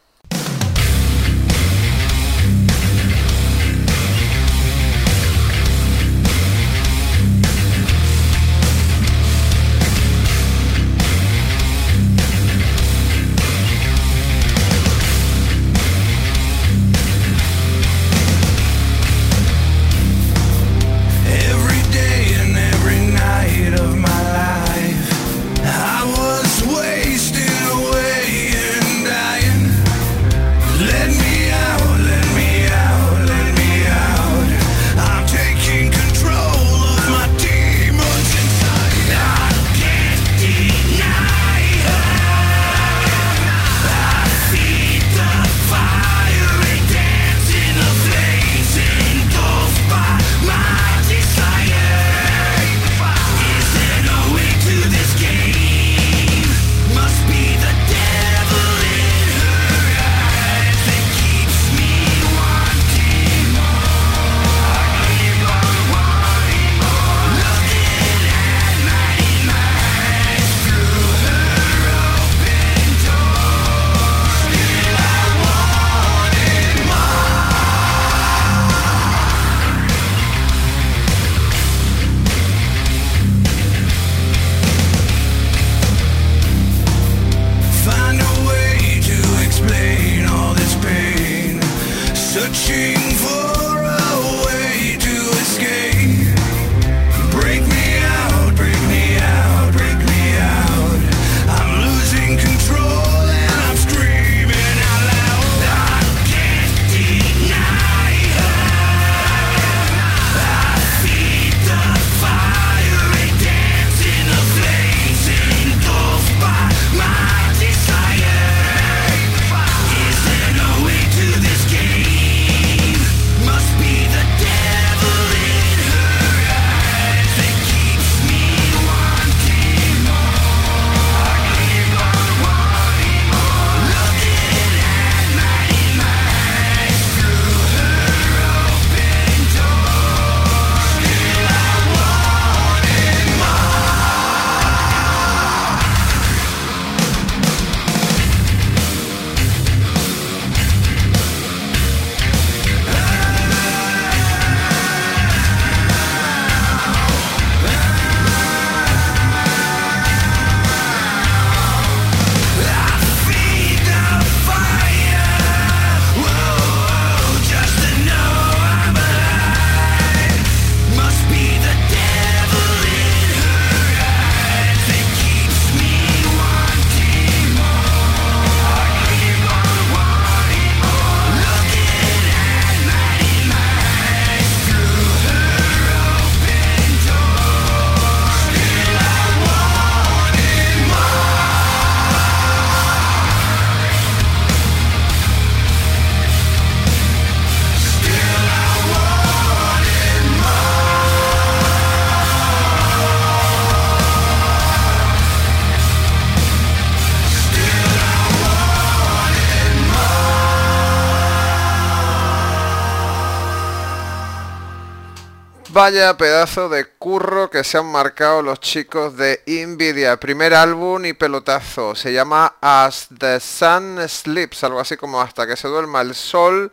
Vaya 215.84 216.16
pedazo 216.16 216.70
de 216.70 216.86
curro 216.86 217.50
que 217.50 217.62
se 217.62 217.76
han 217.76 217.84
marcado 217.84 218.40
los 218.40 218.58
chicos 218.58 219.18
de 219.18 219.42
Nvidia. 219.46 220.18
Primer 220.18 220.54
álbum 220.54 221.04
y 221.04 221.12
pelotazo. 221.12 221.94
Se 221.94 222.11
llama 222.11 222.54
As 222.62 223.08
the 223.18 223.38
Sun 223.38 223.98
Sleeps, 224.08 224.64
algo 224.64 224.80
así 224.80 224.96
como 224.96 225.20
hasta 225.20 225.46
que 225.46 225.56
se 225.56 225.68
duerma 225.68 226.00
el 226.00 226.14
sol. 226.14 226.70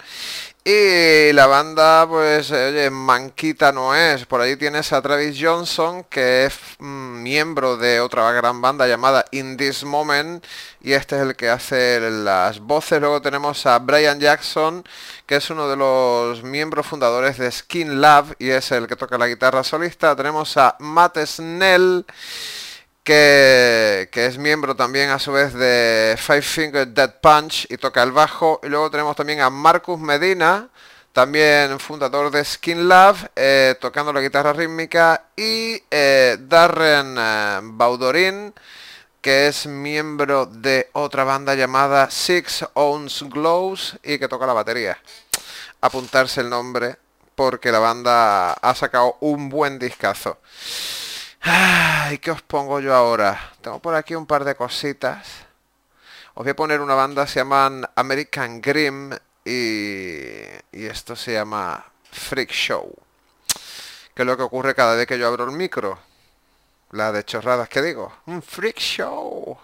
Y 0.63 1.33
la 1.33 1.47
banda, 1.47 2.05
pues, 2.07 2.51
oye, 2.51 2.91
manquita 2.91 3.71
no 3.71 3.95
es. 3.95 4.27
Por 4.27 4.41
ahí 4.41 4.55
tienes 4.55 4.93
a 4.93 5.01
Travis 5.01 5.35
Johnson, 5.41 6.03
que 6.03 6.45
es 6.45 6.53
mm, 6.77 7.23
miembro 7.23 7.77
de 7.77 7.99
otra 7.99 8.31
gran 8.31 8.61
banda 8.61 8.87
llamada 8.87 9.25
In 9.31 9.57
This 9.57 9.83
Moment. 9.83 10.45
Y 10.79 10.93
este 10.93 11.15
es 11.15 11.23
el 11.23 11.35
que 11.35 11.49
hace 11.49 11.99
las 12.11 12.59
voces. 12.59 13.01
Luego 13.01 13.23
tenemos 13.23 13.65
a 13.65 13.79
Brian 13.79 14.19
Jackson, 14.19 14.83
que 15.25 15.37
es 15.37 15.49
uno 15.49 15.67
de 15.67 15.77
los 15.77 16.43
miembros 16.43 16.85
fundadores 16.85 17.39
de 17.39 17.51
Skin 17.51 17.99
Lab 17.99 18.35
y 18.37 18.51
es 18.51 18.71
el 18.71 18.85
que 18.85 18.95
toca 18.95 19.17
la 19.17 19.27
guitarra 19.27 19.63
solista. 19.63 20.15
Tenemos 20.15 20.57
a 20.57 20.75
Matt 20.77 21.17
Snell 21.25 22.05
que, 23.03 24.09
es 24.13 24.37
miembro 24.37 24.75
también 24.75 25.09
a 25.09 25.19
su 25.19 25.31
vez 25.31 25.53
de 25.53 26.15
Five 26.17 26.41
Finger 26.41 26.87
Dead 26.87 27.15
Punch 27.19 27.67
y 27.69 27.77
toca 27.77 28.03
el 28.03 28.11
bajo. 28.11 28.59
Y 28.63 28.67
luego 28.69 28.91
tenemos 28.91 29.15
también 29.15 29.41
a 29.41 29.49
Marcus 29.49 29.99
Medina, 29.99 30.69
también 31.13 31.79
fundador 31.79 32.31
de 32.31 32.43
Skin 32.45 32.87
Lab, 32.87 33.15
eh, 33.35 33.75
tocando 33.79 34.13
la 34.13 34.21
guitarra 34.21 34.53
rítmica. 34.53 35.25
Y 35.35 35.81
eh, 35.89 36.37
Darren 36.39 37.15
eh, 37.17 37.59
Baudorin, 37.63 38.53
que 39.21 39.47
es 39.47 39.65
miembro 39.67 40.45
de 40.45 40.89
otra 40.93 41.23
banda 41.23 41.55
llamada 41.55 42.09
Six 42.09 42.65
Owns 42.73 43.23
Glows 43.29 43.97
y 44.03 44.19
que 44.19 44.27
toca 44.27 44.45
la 44.45 44.53
batería. 44.53 44.97
Apuntarse 45.81 46.41
el 46.41 46.49
nombre 46.49 46.97
porque 47.35 47.71
la 47.71 47.79
banda 47.79 48.53
ha 48.53 48.75
sacado 48.75 49.17
un 49.21 49.49
buen 49.49 49.79
discazo. 49.79 50.37
Ay, 51.41 52.19
¿qué 52.19 52.31
os 52.31 52.41
pongo 52.41 52.79
yo 52.79 52.93
ahora? 52.93 53.53
Tengo 53.61 53.79
por 53.79 53.95
aquí 53.95 54.13
un 54.15 54.25
par 54.25 54.43
de 54.43 54.55
cositas. 54.55 55.27
Os 56.33 56.43
voy 56.43 56.51
a 56.51 56.55
poner 56.55 56.81
una 56.81 56.93
banda, 56.93 57.25
se 57.25 57.39
llaman 57.39 57.83
American 57.95 58.61
Grim 58.61 59.11
y, 59.43 60.43
y 60.71 60.85
esto 60.85 61.15
se 61.15 61.33
llama 61.33 61.83
Freak 62.11 62.51
Show. 62.51 62.93
¿Qué 64.13 64.21
es 64.21 64.25
lo 64.25 64.37
que 64.37 64.43
ocurre 64.43 64.75
cada 64.75 64.95
vez 64.95 65.07
que 65.07 65.17
yo 65.17 65.27
abro 65.27 65.45
el 65.45 65.51
micro? 65.51 65.97
La 66.91 67.11
de 67.11 67.23
chorradas 67.23 67.69
que 67.69 67.81
digo. 67.81 68.13
Un 68.27 68.41
Freak 68.41 68.77
Show. 68.77 69.57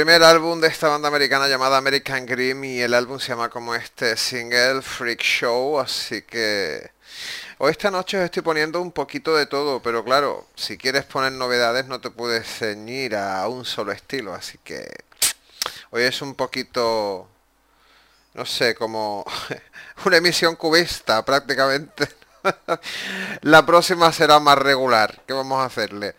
Primer 0.00 0.22
álbum 0.22 0.58
de 0.62 0.68
esta 0.68 0.88
banda 0.88 1.08
americana 1.08 1.46
llamada 1.46 1.76
American 1.76 2.24
Grim 2.24 2.64
y 2.64 2.80
el 2.80 2.94
álbum 2.94 3.20
se 3.20 3.28
llama 3.28 3.50
como 3.50 3.74
este 3.74 4.16
single 4.16 4.80
Freak 4.80 5.20
Show, 5.20 5.78
así 5.78 6.22
que 6.22 6.90
Hoy 7.58 7.72
esta 7.72 7.90
noche 7.90 8.16
os 8.16 8.24
estoy 8.24 8.42
poniendo 8.42 8.80
un 8.80 8.92
poquito 8.92 9.36
de 9.36 9.44
todo, 9.44 9.82
pero 9.82 10.02
claro, 10.02 10.46
si 10.56 10.78
quieres 10.78 11.04
poner 11.04 11.32
novedades 11.32 11.84
no 11.84 12.00
te 12.00 12.08
puedes 12.08 12.46
ceñir 12.46 13.14
a 13.14 13.46
un 13.46 13.66
solo 13.66 13.92
estilo, 13.92 14.32
así 14.32 14.56
que 14.64 14.88
hoy 15.90 16.04
es 16.04 16.22
un 16.22 16.34
poquito, 16.34 17.28
no 18.32 18.46
sé, 18.46 18.74
como 18.74 19.26
una 20.06 20.16
emisión 20.16 20.56
cubista 20.56 21.22
prácticamente. 21.26 22.08
La 23.42 23.66
próxima 23.66 24.10
será 24.12 24.40
más 24.40 24.56
regular. 24.56 25.20
¿Qué 25.26 25.34
vamos 25.34 25.60
a 25.60 25.66
hacerle? 25.66 26.14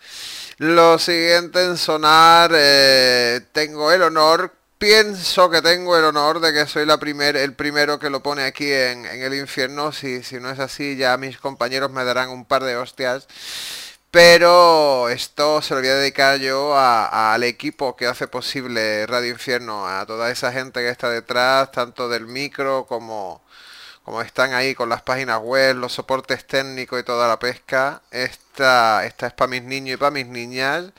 Lo 0.61 0.99
siguiente 0.99 1.65
en 1.65 1.75
sonar, 1.75 2.51
eh, 2.53 3.41
tengo 3.51 3.91
el 3.91 4.03
honor, 4.03 4.53
pienso 4.77 5.49
que 5.49 5.59
tengo 5.59 5.97
el 5.97 6.03
honor 6.05 6.39
de 6.39 6.53
que 6.53 6.67
soy 6.67 6.85
la 6.85 6.99
primer, 6.99 7.35
el 7.35 7.55
primero 7.55 7.97
que 7.97 8.11
lo 8.11 8.21
pone 8.21 8.43
aquí 8.43 8.71
en, 8.71 9.07
el 9.07 9.33
infierno. 9.33 9.91
Si, 9.91 10.21
si 10.21 10.39
no 10.39 10.51
es 10.51 10.59
así, 10.59 10.97
ya 10.97 11.17
mis 11.17 11.39
compañeros 11.39 11.89
me 11.89 12.03
darán 12.03 12.29
un 12.29 12.45
par 12.45 12.63
de 12.63 12.77
hostias. 12.77 13.27
Pero 14.11 15.09
esto 15.09 15.63
se 15.63 15.73
lo 15.73 15.79
voy 15.79 15.89
a 15.89 15.95
dedicar 15.95 16.39
yo 16.39 16.77
al 16.77 17.43
equipo 17.43 17.95
que 17.95 18.05
hace 18.05 18.27
posible 18.27 19.07
Radio 19.07 19.31
Infierno, 19.31 19.87
a 19.87 20.05
toda 20.05 20.29
esa 20.29 20.51
gente 20.51 20.81
que 20.81 20.89
está 20.89 21.09
detrás, 21.09 21.71
tanto 21.71 22.07
del 22.07 22.27
micro 22.27 22.85
como, 22.85 23.41
como 24.03 24.21
están 24.21 24.53
ahí 24.53 24.75
con 24.75 24.89
las 24.89 25.01
páginas 25.03 25.39
web, 25.41 25.75
los 25.77 25.93
soportes 25.93 26.45
técnicos 26.47 26.99
y 26.99 27.03
toda 27.03 27.27
la 27.27 27.39
pesca. 27.39 28.01
Esta, 28.11 29.05
esta 29.05 29.27
es 29.27 29.33
para 29.33 29.49
mis 29.49 29.63
niños 29.63 29.95
y 29.95 29.97
para 29.97 30.11
mis 30.11 30.27
niñas. 30.27 30.91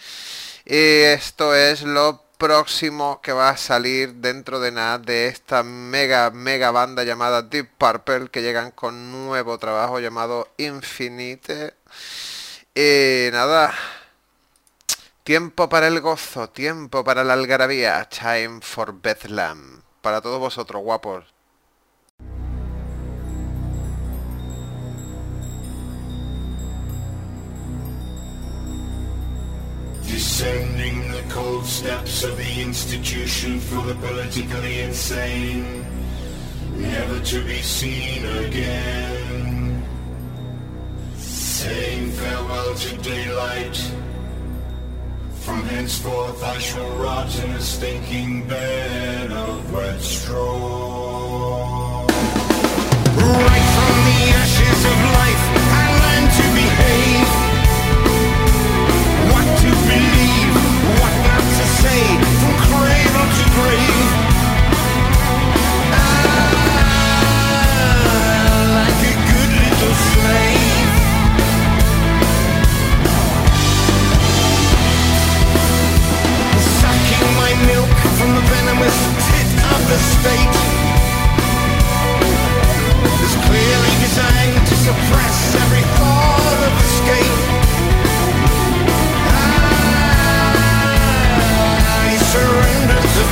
Y 0.64 0.74
esto 0.76 1.54
es 1.54 1.82
lo 1.82 2.22
próximo 2.38 3.20
que 3.22 3.32
va 3.32 3.50
a 3.50 3.56
salir 3.56 4.14
dentro 4.14 4.60
de 4.60 4.72
nada 4.72 4.98
de 4.98 5.28
esta 5.28 5.62
mega, 5.62 6.30
mega 6.30 6.70
banda 6.70 7.04
llamada 7.04 7.42
Deep 7.42 7.70
Purple 7.78 8.30
que 8.30 8.42
llegan 8.42 8.72
con 8.72 9.12
nuevo 9.12 9.58
trabajo 9.58 10.00
llamado 10.00 10.48
Infinite. 10.56 11.74
Y 12.74 13.30
nada, 13.32 13.74
tiempo 15.24 15.68
para 15.68 15.88
el 15.88 16.00
gozo, 16.00 16.48
tiempo 16.50 17.04
para 17.04 17.24
la 17.24 17.34
algarabía, 17.34 18.08
time 18.08 18.60
for 18.60 18.94
Bethlehem. 19.00 19.82
Para 20.00 20.20
todos 20.20 20.40
vosotros, 20.40 20.82
guapos. 20.82 21.31
Descending 30.12 31.10
the 31.10 31.24
cold 31.30 31.64
steps 31.64 32.22
of 32.22 32.36
the 32.36 32.60
institution 32.60 33.58
for 33.58 33.80
the 33.80 33.94
politically 33.94 34.82
insane, 34.82 35.86
never 36.76 37.18
to 37.20 37.42
be 37.42 37.62
seen 37.62 38.22
again. 38.44 39.82
Saying 41.16 42.10
farewell 42.10 42.74
to 42.74 42.96
daylight. 42.98 43.90
From 45.40 45.62
henceforth 45.62 46.44
I 46.44 46.58
shall 46.58 46.90
rot 46.98 47.34
in 47.42 47.50
a 47.52 47.60
stinking 47.62 48.46
bed 48.46 49.32
of 49.32 49.72
wet 49.72 49.98
straw. 50.02 52.04
Right 53.16 53.68
from 53.76 53.96
the 54.08 54.20
ashes 54.42 54.84
of 54.92 54.98
life, 55.20 55.44
I 55.72 55.84
learned 56.02 56.30
to 56.36 56.44
behave. 56.60 57.11
Venomous 78.50 78.98
tit 79.26 79.50
of 79.72 79.80
the 79.90 79.98
state. 80.16 80.56
Is 83.22 83.36
clearly 83.46 83.92
designed 84.02 84.66
to 84.66 84.74
suppress 84.86 85.36
every 85.62 85.84
thought 85.98 86.60
of 86.68 86.72
escape. 86.86 87.38
I 92.02 92.16
surrender 92.32 93.00
to 93.14 93.22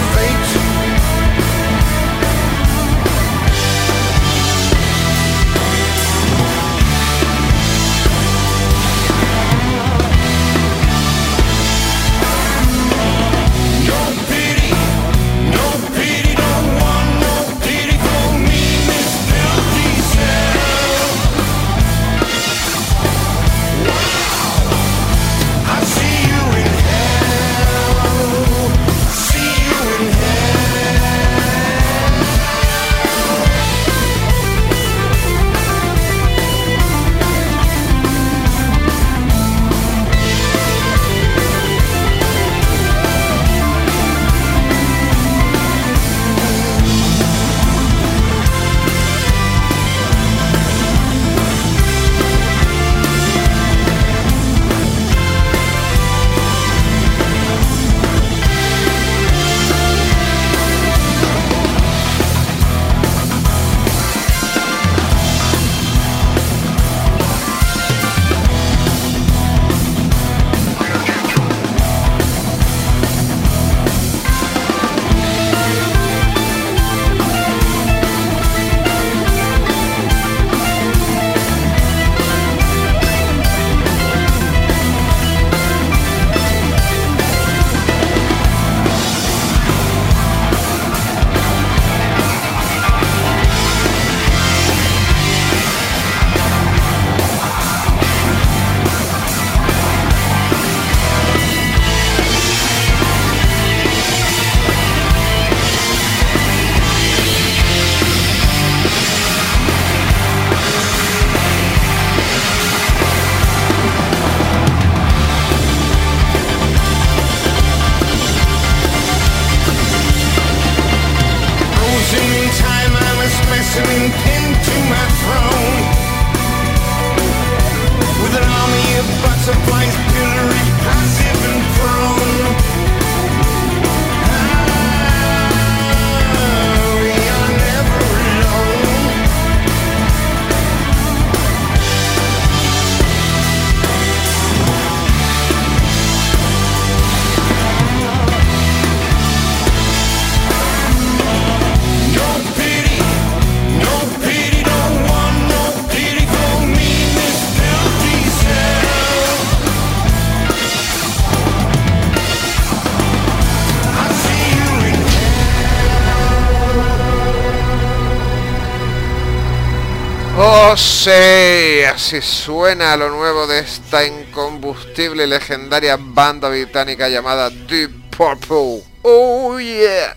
Sí, 170.77 171.83
así 171.83 172.23
suena 172.23 172.97
lo 172.97 173.09
nuevo 173.09 173.49
de 173.49 173.59
esta 173.59 174.07
incombustible 174.07 175.25
y 175.25 175.27
legendaria 175.27 175.99
banda 175.99 176.49
británica 176.49 177.09
llamada 177.09 177.51
Deep 177.51 178.11
Purple. 178.17 178.85
Oh 179.03 179.59
yeah. 179.59 180.17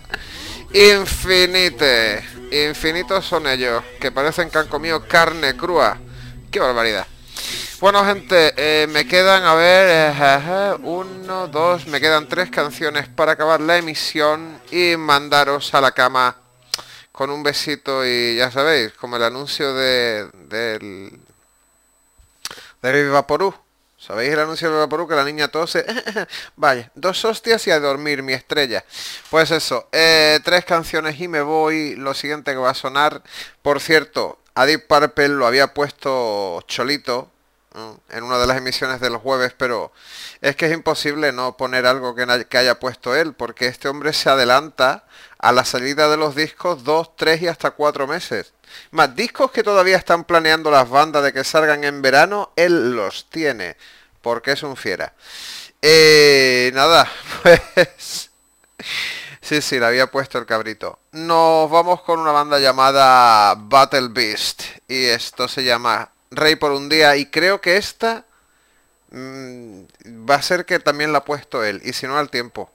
Infinite. 0.72 2.22
Infinitos 2.52 3.24
son 3.24 3.48
ellos, 3.48 3.82
que 4.00 4.12
parecen 4.12 4.48
que 4.48 4.58
han 4.58 4.68
comido 4.68 5.08
carne 5.08 5.56
crua. 5.56 5.98
Qué 6.52 6.60
barbaridad. 6.60 7.06
Bueno 7.80 8.04
gente, 8.04 8.54
eh, 8.56 8.86
me 8.86 9.08
quedan, 9.08 9.42
a 9.42 9.54
ver, 9.54 10.14
eh, 10.16 10.76
uno, 10.84 11.48
dos, 11.48 11.88
me 11.88 12.00
quedan 12.00 12.28
tres 12.28 12.48
canciones 12.50 13.08
para 13.08 13.32
acabar 13.32 13.60
la 13.60 13.76
emisión 13.76 14.60
y 14.70 14.96
mandaros 14.96 15.74
a 15.74 15.80
la 15.80 15.90
cama 15.90 16.43
con 17.14 17.30
un 17.30 17.44
besito 17.44 18.04
y 18.04 18.34
ya 18.34 18.50
sabéis, 18.50 18.92
como 18.94 19.14
el 19.14 19.22
anuncio 19.22 19.72
de 19.72 20.28
del 20.48 21.20
de 22.82 23.08
Vaporú. 23.08 23.54
¿Sabéis 23.96 24.32
el 24.32 24.40
anuncio 24.40 24.68
de 24.68 24.78
Vaporú 24.78 25.06
que 25.06 25.14
la 25.14 25.22
niña 25.22 25.46
tose? 25.46 25.86
Vaya, 26.56 26.90
dos 26.96 27.24
hostias 27.24 27.64
y 27.68 27.70
a 27.70 27.78
dormir, 27.78 28.24
mi 28.24 28.32
estrella. 28.32 28.84
Pues 29.30 29.52
eso, 29.52 29.88
eh, 29.92 30.40
tres 30.44 30.64
canciones 30.64 31.20
y 31.20 31.28
me 31.28 31.40
voy. 31.40 31.94
Lo 31.94 32.14
siguiente 32.14 32.50
que 32.50 32.58
va 32.58 32.70
a 32.70 32.74
sonar, 32.74 33.22
por 33.62 33.80
cierto, 33.80 34.40
a 34.56 34.66
Deep 34.66 34.88
Purple 34.88 35.28
lo 35.28 35.46
había 35.46 35.72
puesto 35.72 36.62
Cholito 36.66 37.30
en 38.10 38.22
una 38.22 38.38
de 38.38 38.46
las 38.46 38.56
emisiones 38.56 39.00
del 39.00 39.16
jueves, 39.16 39.54
pero 39.56 39.92
es 40.40 40.56
que 40.56 40.66
es 40.66 40.72
imposible 40.72 41.32
no 41.32 41.56
poner 41.56 41.86
algo 41.86 42.14
que 42.14 42.58
haya 42.58 42.78
puesto 42.78 43.14
él, 43.14 43.34
porque 43.34 43.66
este 43.66 43.88
hombre 43.88 44.12
se 44.12 44.30
adelanta 44.30 45.04
a 45.38 45.52
la 45.52 45.64
salida 45.64 46.08
de 46.08 46.16
los 46.16 46.34
discos 46.34 46.84
dos, 46.84 47.16
tres 47.16 47.42
y 47.42 47.48
hasta 47.48 47.72
cuatro 47.72 48.06
meses. 48.06 48.52
Más 48.90 49.14
discos 49.14 49.50
que 49.50 49.62
todavía 49.62 49.96
están 49.96 50.24
planeando 50.24 50.70
las 50.70 50.88
bandas 50.88 51.22
de 51.24 51.32
que 51.32 51.44
salgan 51.44 51.84
en 51.84 52.02
verano, 52.02 52.52
él 52.56 52.94
los 52.94 53.28
tiene, 53.28 53.76
porque 54.22 54.52
es 54.52 54.62
un 54.62 54.76
fiera. 54.76 55.14
Eh, 55.82 56.70
nada, 56.74 57.10
pues... 57.42 58.30
Sí, 59.44 59.60
sí, 59.60 59.78
le 59.78 59.84
había 59.84 60.10
puesto 60.10 60.38
el 60.38 60.46
cabrito. 60.46 60.98
Nos 61.12 61.70
vamos 61.70 62.00
con 62.00 62.18
una 62.18 62.32
banda 62.32 62.58
llamada 62.58 63.54
Battle 63.54 64.08
Beast. 64.08 64.62
Y 64.88 65.04
esto 65.04 65.48
se 65.48 65.62
llama 65.62 66.13
Rey 66.36 66.56
por 66.56 66.72
un 66.72 66.88
día. 66.88 67.16
Y 67.16 67.26
creo 67.26 67.60
que 67.60 67.76
esta 67.76 68.24
mm, 69.10 69.82
va 70.28 70.36
a 70.36 70.42
ser 70.42 70.64
que 70.64 70.78
también 70.78 71.12
la 71.12 71.18
ha 71.18 71.24
puesto 71.24 71.64
él. 71.64 71.80
Y 71.84 71.92
si 71.92 72.06
no 72.06 72.18
al 72.18 72.30
tiempo. 72.30 72.70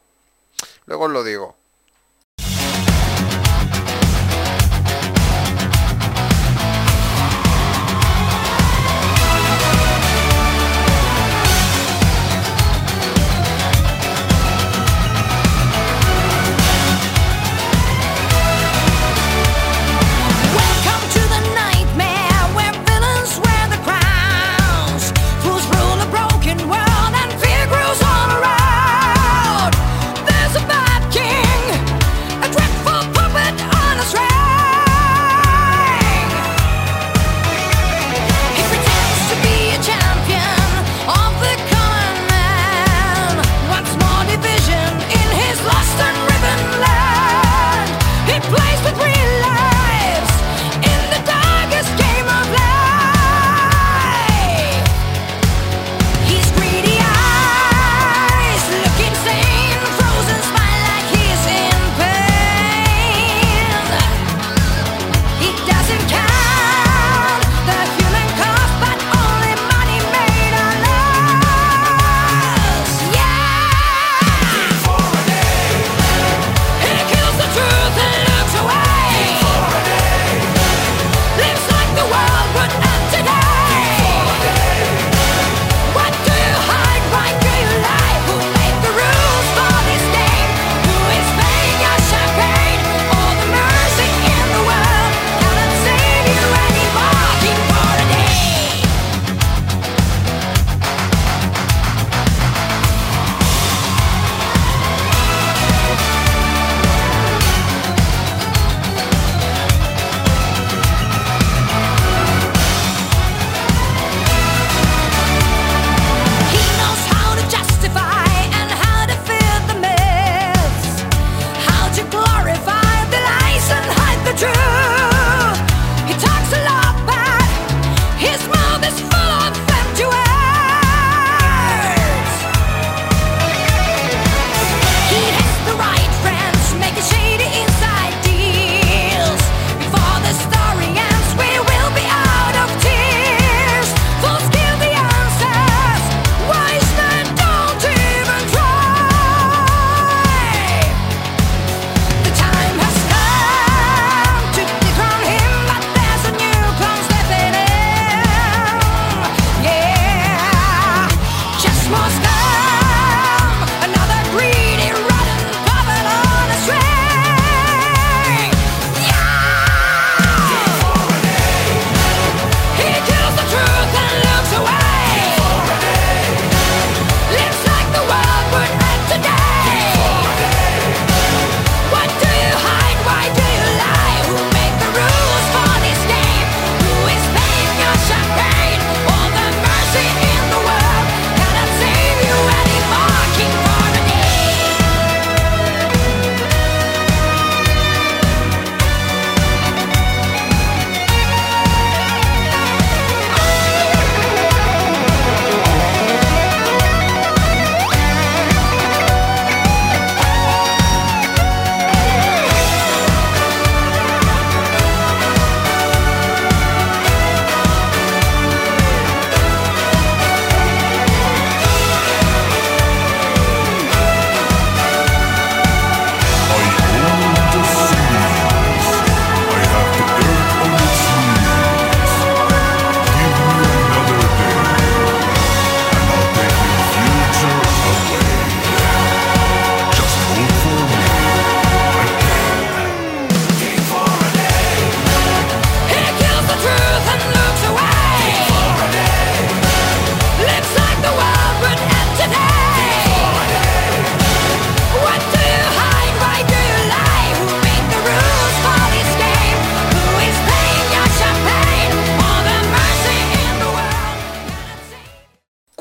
Luego 0.85 1.07
lo 1.07 1.23
digo. 1.23 1.58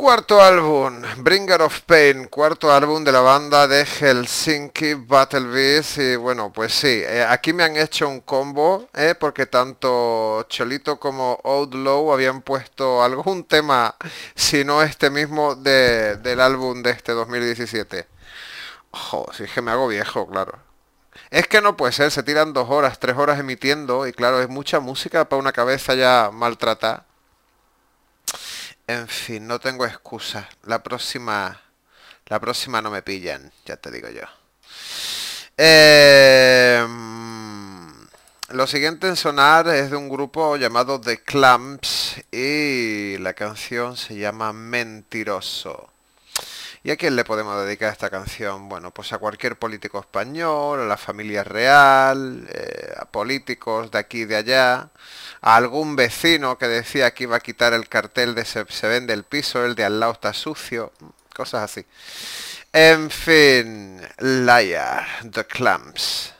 Cuarto 0.09 0.41
álbum, 0.41 1.03
Bringer 1.19 1.61
of 1.61 1.83
Pain, 1.83 2.29
cuarto 2.29 2.73
álbum 2.73 3.05
de 3.05 3.13
la 3.13 3.21
banda 3.21 3.69
de 3.69 3.85
Helsinki 3.85 4.95
Battle 4.95 5.49
Beast 5.49 5.99
y 5.99 6.17
bueno, 6.17 6.51
pues 6.51 6.73
sí, 6.73 7.03
eh, 7.05 7.27
aquí 7.29 7.53
me 7.53 7.63
han 7.63 7.77
hecho 7.77 8.09
un 8.09 8.23
combo, 8.23 8.89
eh, 8.95 9.15
porque 9.21 9.45
tanto 9.45 10.47
Cholito 10.49 10.99
como 10.99 11.39
Outlaw 11.45 12.11
habían 12.11 12.41
puesto 12.41 13.03
algún 13.03 13.45
tema, 13.45 13.97
si 14.35 14.65
no 14.65 14.83
este 14.83 15.11
mismo, 15.11 15.55
de- 15.57 16.17
del 16.17 16.41
álbum 16.41 16.83
de 16.83 16.93
este 16.93 17.13
2017. 17.13 18.09
Ojo, 18.93 19.27
si 19.35 19.45
es 19.45 19.53
que 19.53 19.61
me 19.61 19.73
hago 19.73 19.89
viejo, 19.89 20.27
claro. 20.27 20.59
Es 21.31 21.49
que 21.49 21.61
no 21.61 21.77
puede 21.77 21.93
ser, 21.93 22.11
se 22.13 22.23
tiran 22.23 22.55
dos 22.55 22.71
horas, 22.71 22.99
tres 23.01 23.19
horas 23.19 23.39
emitiendo 23.41 24.07
y 24.07 24.15
claro, 24.15 24.41
es 24.41 24.49
mucha 24.49 24.81
música 24.81 25.29
para 25.29 25.41
una 25.41 25.53
cabeza 25.53 25.95
ya 25.95 26.31
maltratada. 26.33 27.08
En 28.89 29.07
fin, 29.07 29.47
no 29.47 29.61
tengo 29.61 29.85
excusa. 29.85 30.49
La 30.65 30.83
próxima, 30.83 31.61
la 32.25 32.41
próxima 32.41 32.81
no 32.81 32.91
me 32.91 33.03
pillan, 33.03 33.53
ya 33.67 33.77
te 33.77 33.91
digo 33.91 34.09
yo. 34.09 34.23
Mm, 36.89 37.91
lo 38.49 38.67
siguiente 38.67 39.07
en 39.07 39.17
sonar 39.17 39.69
es 39.69 39.91
de 39.91 39.97
un 39.97 40.09
grupo 40.09 40.57
llamado 40.57 40.99
The 41.03 41.23
Clamps 41.23 42.17
y 42.33 43.19
la 43.19 43.35
canción 43.35 43.95
se 43.99 44.17
llama 44.17 44.55
Mentiroso. 44.55 45.91
¿Y 46.83 46.91
a 46.91 46.97
quién 46.97 47.15
le 47.15 47.25
podemos 47.25 47.63
dedicar 47.63 47.93
esta 47.93 48.09
canción? 48.09 48.71
Bueno, 48.71 48.91
pues 48.91 49.13
a 49.13 49.19
cualquier 49.19 49.59
político 49.59 50.01
español, 50.01 50.81
a 50.81 50.87
la 50.87 50.97
familia 50.97 51.45
real, 51.45 52.49
eh, 52.51 52.95
a 52.97 53.05
políticos 53.05 53.91
de 53.91 53.99
aquí 53.99 54.23
y 54.23 54.25
de 54.25 54.37
allá, 54.37 54.89
algún 55.41 55.97
vecino 55.97 56.59
que 56.59 56.69
decía 56.69 57.13
que 57.13 57.25
iba 57.25 57.37
a 57.37 57.41
quitar 57.41 57.73
el 57.73 57.89
cartel 57.89 58.35
de 58.35 58.45
se, 58.45 58.65
se 58.69 58.89
vende 58.89 59.13
el 59.13 59.25
piso, 59.25 59.65
el 59.65 59.75
de 59.75 59.85
al 59.85 60.01
lado 60.01 60.13
está 60.13 60.33
sucio, 60.33 60.93
cosas 61.35 61.63
así. 61.63 61.87
En 62.73 63.11
fin, 63.11 64.01
Liar, 64.19 65.07
The 65.31 65.45
Clamps. 65.45 66.35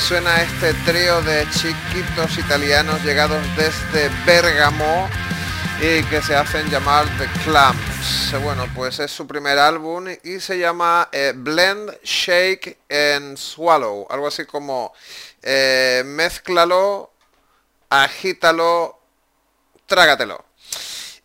Suena 0.00 0.42
este 0.42 0.72
trío 0.84 1.20
de 1.22 1.46
chiquitos 1.50 2.38
italianos 2.38 3.02
llegados 3.04 3.44
desde 3.56 4.08
Bérgamo 4.24 5.08
y 5.80 6.02
que 6.04 6.22
se 6.22 6.34
hacen 6.34 6.68
llamar 6.70 7.06
The 7.18 7.26
Clamps. 7.44 8.34
Bueno, 8.42 8.66
pues 8.74 8.98
es 8.98 9.10
su 9.10 9.26
primer 9.26 9.58
álbum 9.58 10.06
y 10.22 10.40
se 10.40 10.58
llama 10.58 11.08
eh, 11.12 11.32
Blend, 11.36 11.98
Shake 12.02 12.78
and 12.90 13.36
Swallow. 13.36 14.06
Algo 14.10 14.26
así 14.26 14.46
como 14.46 14.92
eh, 15.42 16.02
mézclalo, 16.06 17.12
agítalo, 17.90 19.00
trágatelo. 19.86 20.49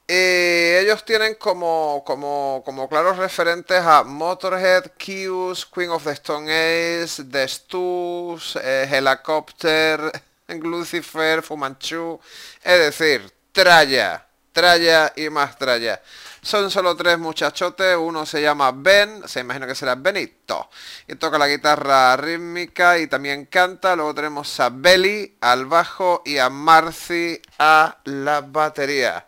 Ellos 0.08 1.04
tienen 1.04 1.34
como, 1.34 2.04
como, 2.06 2.62
como 2.64 2.88
claros 2.88 3.18
referentes 3.18 3.82
a 3.82 4.04
Motorhead, 4.04 4.92
Kius, 4.98 5.66
Queen 5.66 5.90
of 5.90 6.04
the 6.04 6.12
Stone 6.12 6.52
Age, 6.52 7.24
The 7.24 7.48
Stooges, 7.48 8.56
eh, 8.58 8.88
Helicopter, 8.92 10.12
Lucifer, 10.48 11.42
Fumanchu, 11.42 12.20
es 12.64 12.80
decir, 12.80 13.34
tralla, 13.52 14.28
tralla 14.52 15.12
y 15.16 15.30
más 15.32 15.58
tralla. 15.58 16.00
Son 16.44 16.70
solo 16.70 16.96
tres 16.96 17.18
muchachotes, 17.18 17.98
uno 17.98 18.28
se 18.28 18.44
llama 18.44 18.72
Ben, 18.72 19.28
se 19.28 19.40
imagina 19.40 19.66
que 19.66 19.74
será 19.74 19.96
Benito, 19.96 20.70
y 21.08 21.16
toca 21.16 21.40
la 21.40 21.48
guitarra 21.48 22.16
rítmica 22.18 23.00
y 23.00 23.08
también 23.08 23.46
canta. 23.46 23.96
Luego 23.96 24.14
tenemos 24.14 24.60
a 24.60 24.70
Belly 24.70 25.36
al 25.42 25.66
bajo 25.66 26.22
y 26.24 26.38
a 26.38 26.52
Marcy 26.52 27.42
a 27.58 27.98
la 28.04 28.42
batería. 28.42 29.26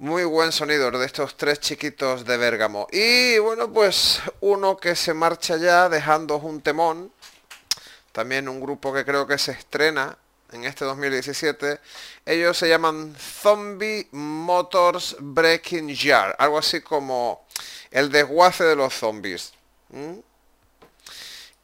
Muy 0.00 0.24
buen 0.24 0.50
sonido 0.50 0.90
de 0.90 1.04
estos 1.04 1.36
tres 1.36 1.60
chiquitos 1.60 2.24
de 2.24 2.38
Bérgamo. 2.38 2.86
Y 2.90 3.36
bueno, 3.36 3.70
pues 3.70 4.22
uno 4.40 4.78
que 4.78 4.96
se 4.96 5.12
marcha 5.12 5.58
ya 5.58 5.90
dejando 5.90 6.38
un 6.38 6.62
temón. 6.62 7.12
También 8.10 8.48
un 8.48 8.62
grupo 8.62 8.94
que 8.94 9.04
creo 9.04 9.26
que 9.26 9.36
se 9.36 9.52
estrena 9.52 10.16
en 10.52 10.64
este 10.64 10.86
2017. 10.86 11.80
Ellos 12.24 12.56
se 12.56 12.70
llaman 12.70 13.14
Zombie 13.14 14.08
Motors 14.12 15.16
Breaking 15.20 15.94
Jar. 15.94 16.34
Algo 16.38 16.56
así 16.56 16.80
como 16.80 17.46
el 17.90 18.10
desguace 18.10 18.64
de 18.64 18.76
los 18.76 18.94
zombies. 18.94 19.52
¿Mm? 19.90 20.14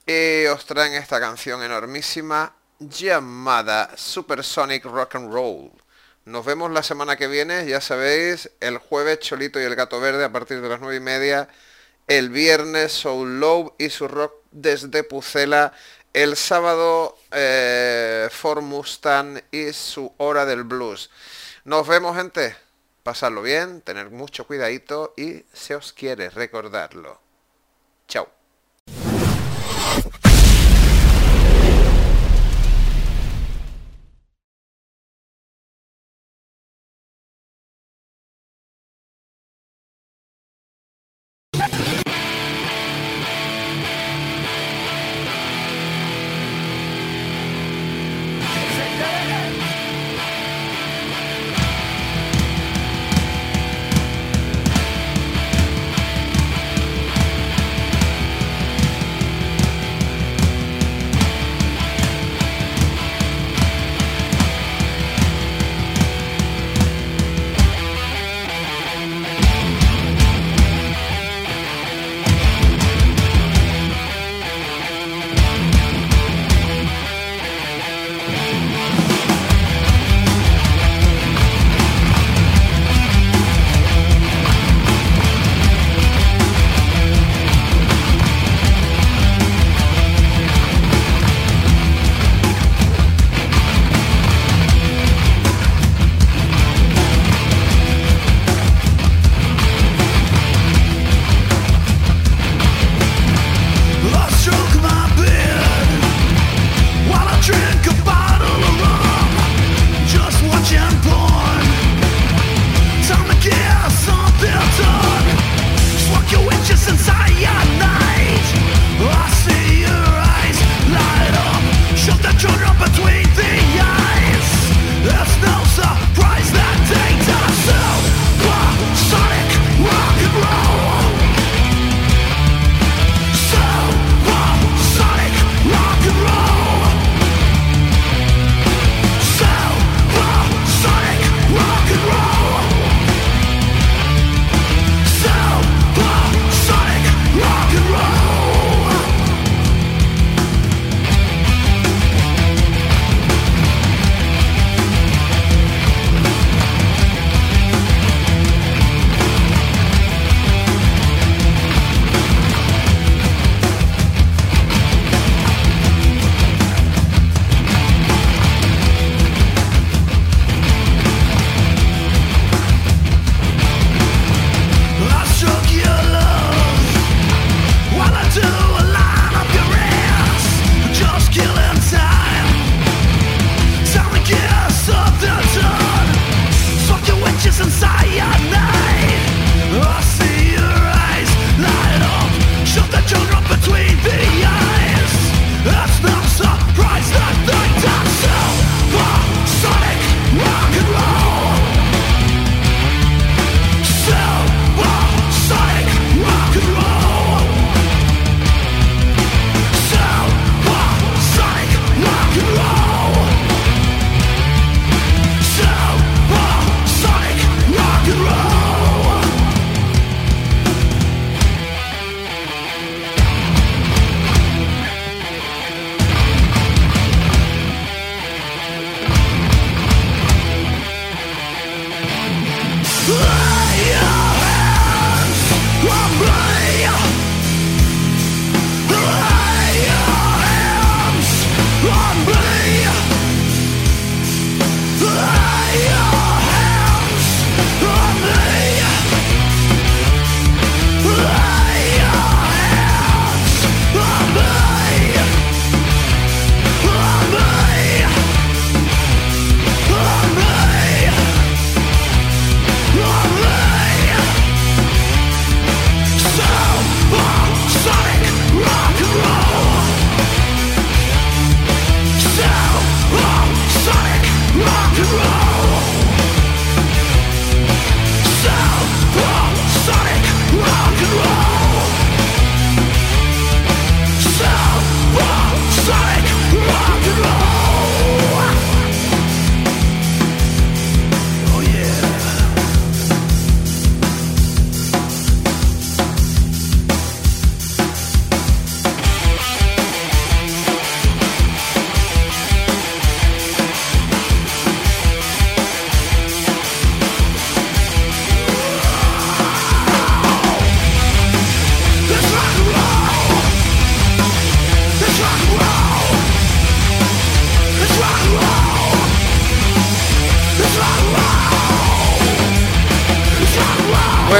Y 0.04 0.44
os 0.44 0.66
traen 0.66 0.92
esta 0.92 1.18
canción 1.18 1.62
enormísima 1.62 2.54
llamada 2.80 3.96
Supersonic 3.96 4.84
Rock 4.84 5.14
and 5.14 5.32
Roll. 5.32 5.85
Nos 6.26 6.44
vemos 6.44 6.72
la 6.72 6.82
semana 6.82 7.14
que 7.16 7.28
viene, 7.28 7.66
ya 7.66 7.80
sabéis, 7.80 8.50
el 8.58 8.78
jueves 8.78 9.20
Cholito 9.20 9.60
y 9.60 9.62
el 9.62 9.76
Gato 9.76 10.00
Verde 10.00 10.24
a 10.24 10.32
partir 10.32 10.60
de 10.60 10.68
las 10.68 10.80
nueve 10.80 10.96
y 10.96 11.00
media. 11.00 11.48
El 12.08 12.30
viernes 12.30 12.90
Soul 12.90 13.38
Love 13.38 13.74
y 13.78 13.90
su 13.90 14.08
rock 14.08 14.34
desde 14.50 15.04
Pucela. 15.04 15.72
El 16.12 16.34
sábado 16.34 17.16
eh, 17.30 18.28
Mustang 18.60 19.40
y 19.52 19.72
su 19.72 20.12
hora 20.16 20.44
del 20.46 20.64
blues. 20.64 21.10
Nos 21.64 21.86
vemos 21.86 22.16
gente. 22.16 22.56
Pasarlo 23.04 23.40
bien, 23.40 23.80
tener 23.82 24.10
mucho 24.10 24.48
cuidadito 24.48 25.14
y 25.16 25.44
se 25.52 25.76
os 25.76 25.92
quiere 25.92 26.28
recordarlo. 26.28 27.20
Chao. 28.08 28.35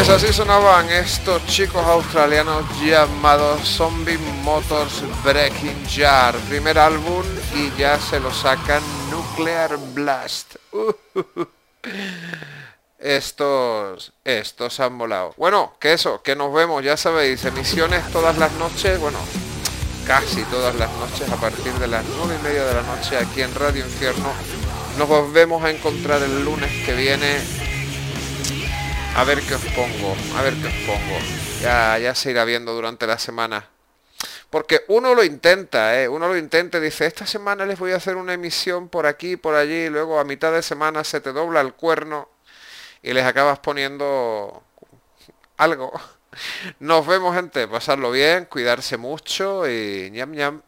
Pues 0.07 0.23
así 0.23 0.33
sonaban 0.33 0.89
estos 0.89 1.45
chicos 1.47 1.85
australianos 1.85 2.65
llamados 2.81 3.61
Zombie 3.63 4.17
Motors 4.45 5.03
Breaking 5.25 5.85
Jar. 5.89 6.33
Primer 6.49 6.79
álbum 6.79 7.25
y 7.57 7.77
ya 7.77 7.99
se 7.99 8.21
lo 8.21 8.33
sacan 8.33 8.85
Nuclear 9.11 9.77
Blast. 9.95 10.55
Estos, 13.01 14.13
estos 14.25 14.79
han 14.79 14.97
volado. 14.97 15.35
Bueno, 15.37 15.75
que 15.81 15.93
eso, 15.93 16.23
que 16.23 16.37
nos 16.37 16.55
vemos, 16.55 16.85
ya 16.85 16.97
sabéis, 16.97 17.45
emisiones 17.45 18.09
todas 18.13 18.39
las 18.39 18.53
noches, 18.53 18.99
bueno, 19.01 19.19
casi 20.07 20.43
todas 20.45 20.75
las 20.77 20.91
noches 20.93 21.29
a 21.31 21.37
partir 21.37 21.73
de 21.75 21.89
las 21.89 22.05
nueve 22.17 22.37
y 22.41 22.43
media 22.45 22.65
de 22.65 22.75
la 22.75 22.83
noche 22.83 23.17
aquí 23.19 23.43
en 23.43 23.55
Radio 23.55 23.85
Infierno. 23.85 24.33
Nos 24.99 25.09
volvemos 25.09 25.65
a 25.65 25.71
encontrar 25.71 26.23
el 26.23 26.45
lunes 26.45 26.71
que 26.87 26.95
viene 26.95 27.67
a 29.17 29.25
ver 29.25 29.41
qué 29.41 29.55
os 29.55 29.65
pongo, 29.75 30.15
a 30.37 30.43
ver 30.43 30.53
qué 30.55 30.67
os 30.67 30.75
pongo. 30.87 31.19
Ya, 31.63 31.99
ya 31.99 32.15
se 32.15 32.31
irá 32.31 32.45
viendo 32.45 32.75
durante 32.75 33.07
la 33.07 33.19
semana. 33.19 33.71
Porque 34.51 34.83
uno 34.89 35.15
lo 35.15 35.25
intenta, 35.25 36.01
¿eh? 36.01 36.07
Uno 36.07 36.29
lo 36.29 36.37
intenta 36.37 36.77
y 36.79 36.83
dice, 36.83 37.07
esta 37.07 37.27
semana 37.27 37.65
les 37.65 37.79
voy 37.79 37.93
a 37.93 37.97
hacer 37.97 38.17
una 38.17 38.35
emisión 38.35 38.89
por 38.91 39.07
aquí, 39.07 39.37
por 39.37 39.55
allí, 39.55 39.87
y 39.87 39.89
luego 39.89 40.21
a 40.21 40.25
mitad 40.25 40.53
de 40.53 40.63
semana 40.63 41.03
se 41.03 41.23
te 41.23 41.33
dobla 41.33 41.63
el 41.63 41.73
cuerno 41.73 42.29
y 43.03 43.15
les 43.15 43.25
acabas 43.25 43.59
poniendo 43.59 44.63
algo. 45.57 45.93
Nos 46.81 47.07
vemos, 47.07 47.35
gente. 47.35 47.67
Pasarlo 47.69 48.11
bien, 48.11 48.45
cuidarse 48.45 48.99
mucho 48.99 49.67
y 49.67 50.11
ñam 50.13 50.33
ñam. 50.33 50.63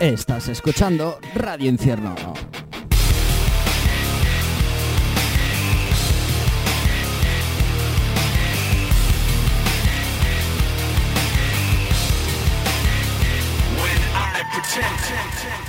Estás 0.00 0.48
escuchando 0.48 1.20
Radio 1.34 1.68
Infierno. 1.68 2.16
10, 14.70 14.80
10, 14.82 14.86
10. 15.48 15.59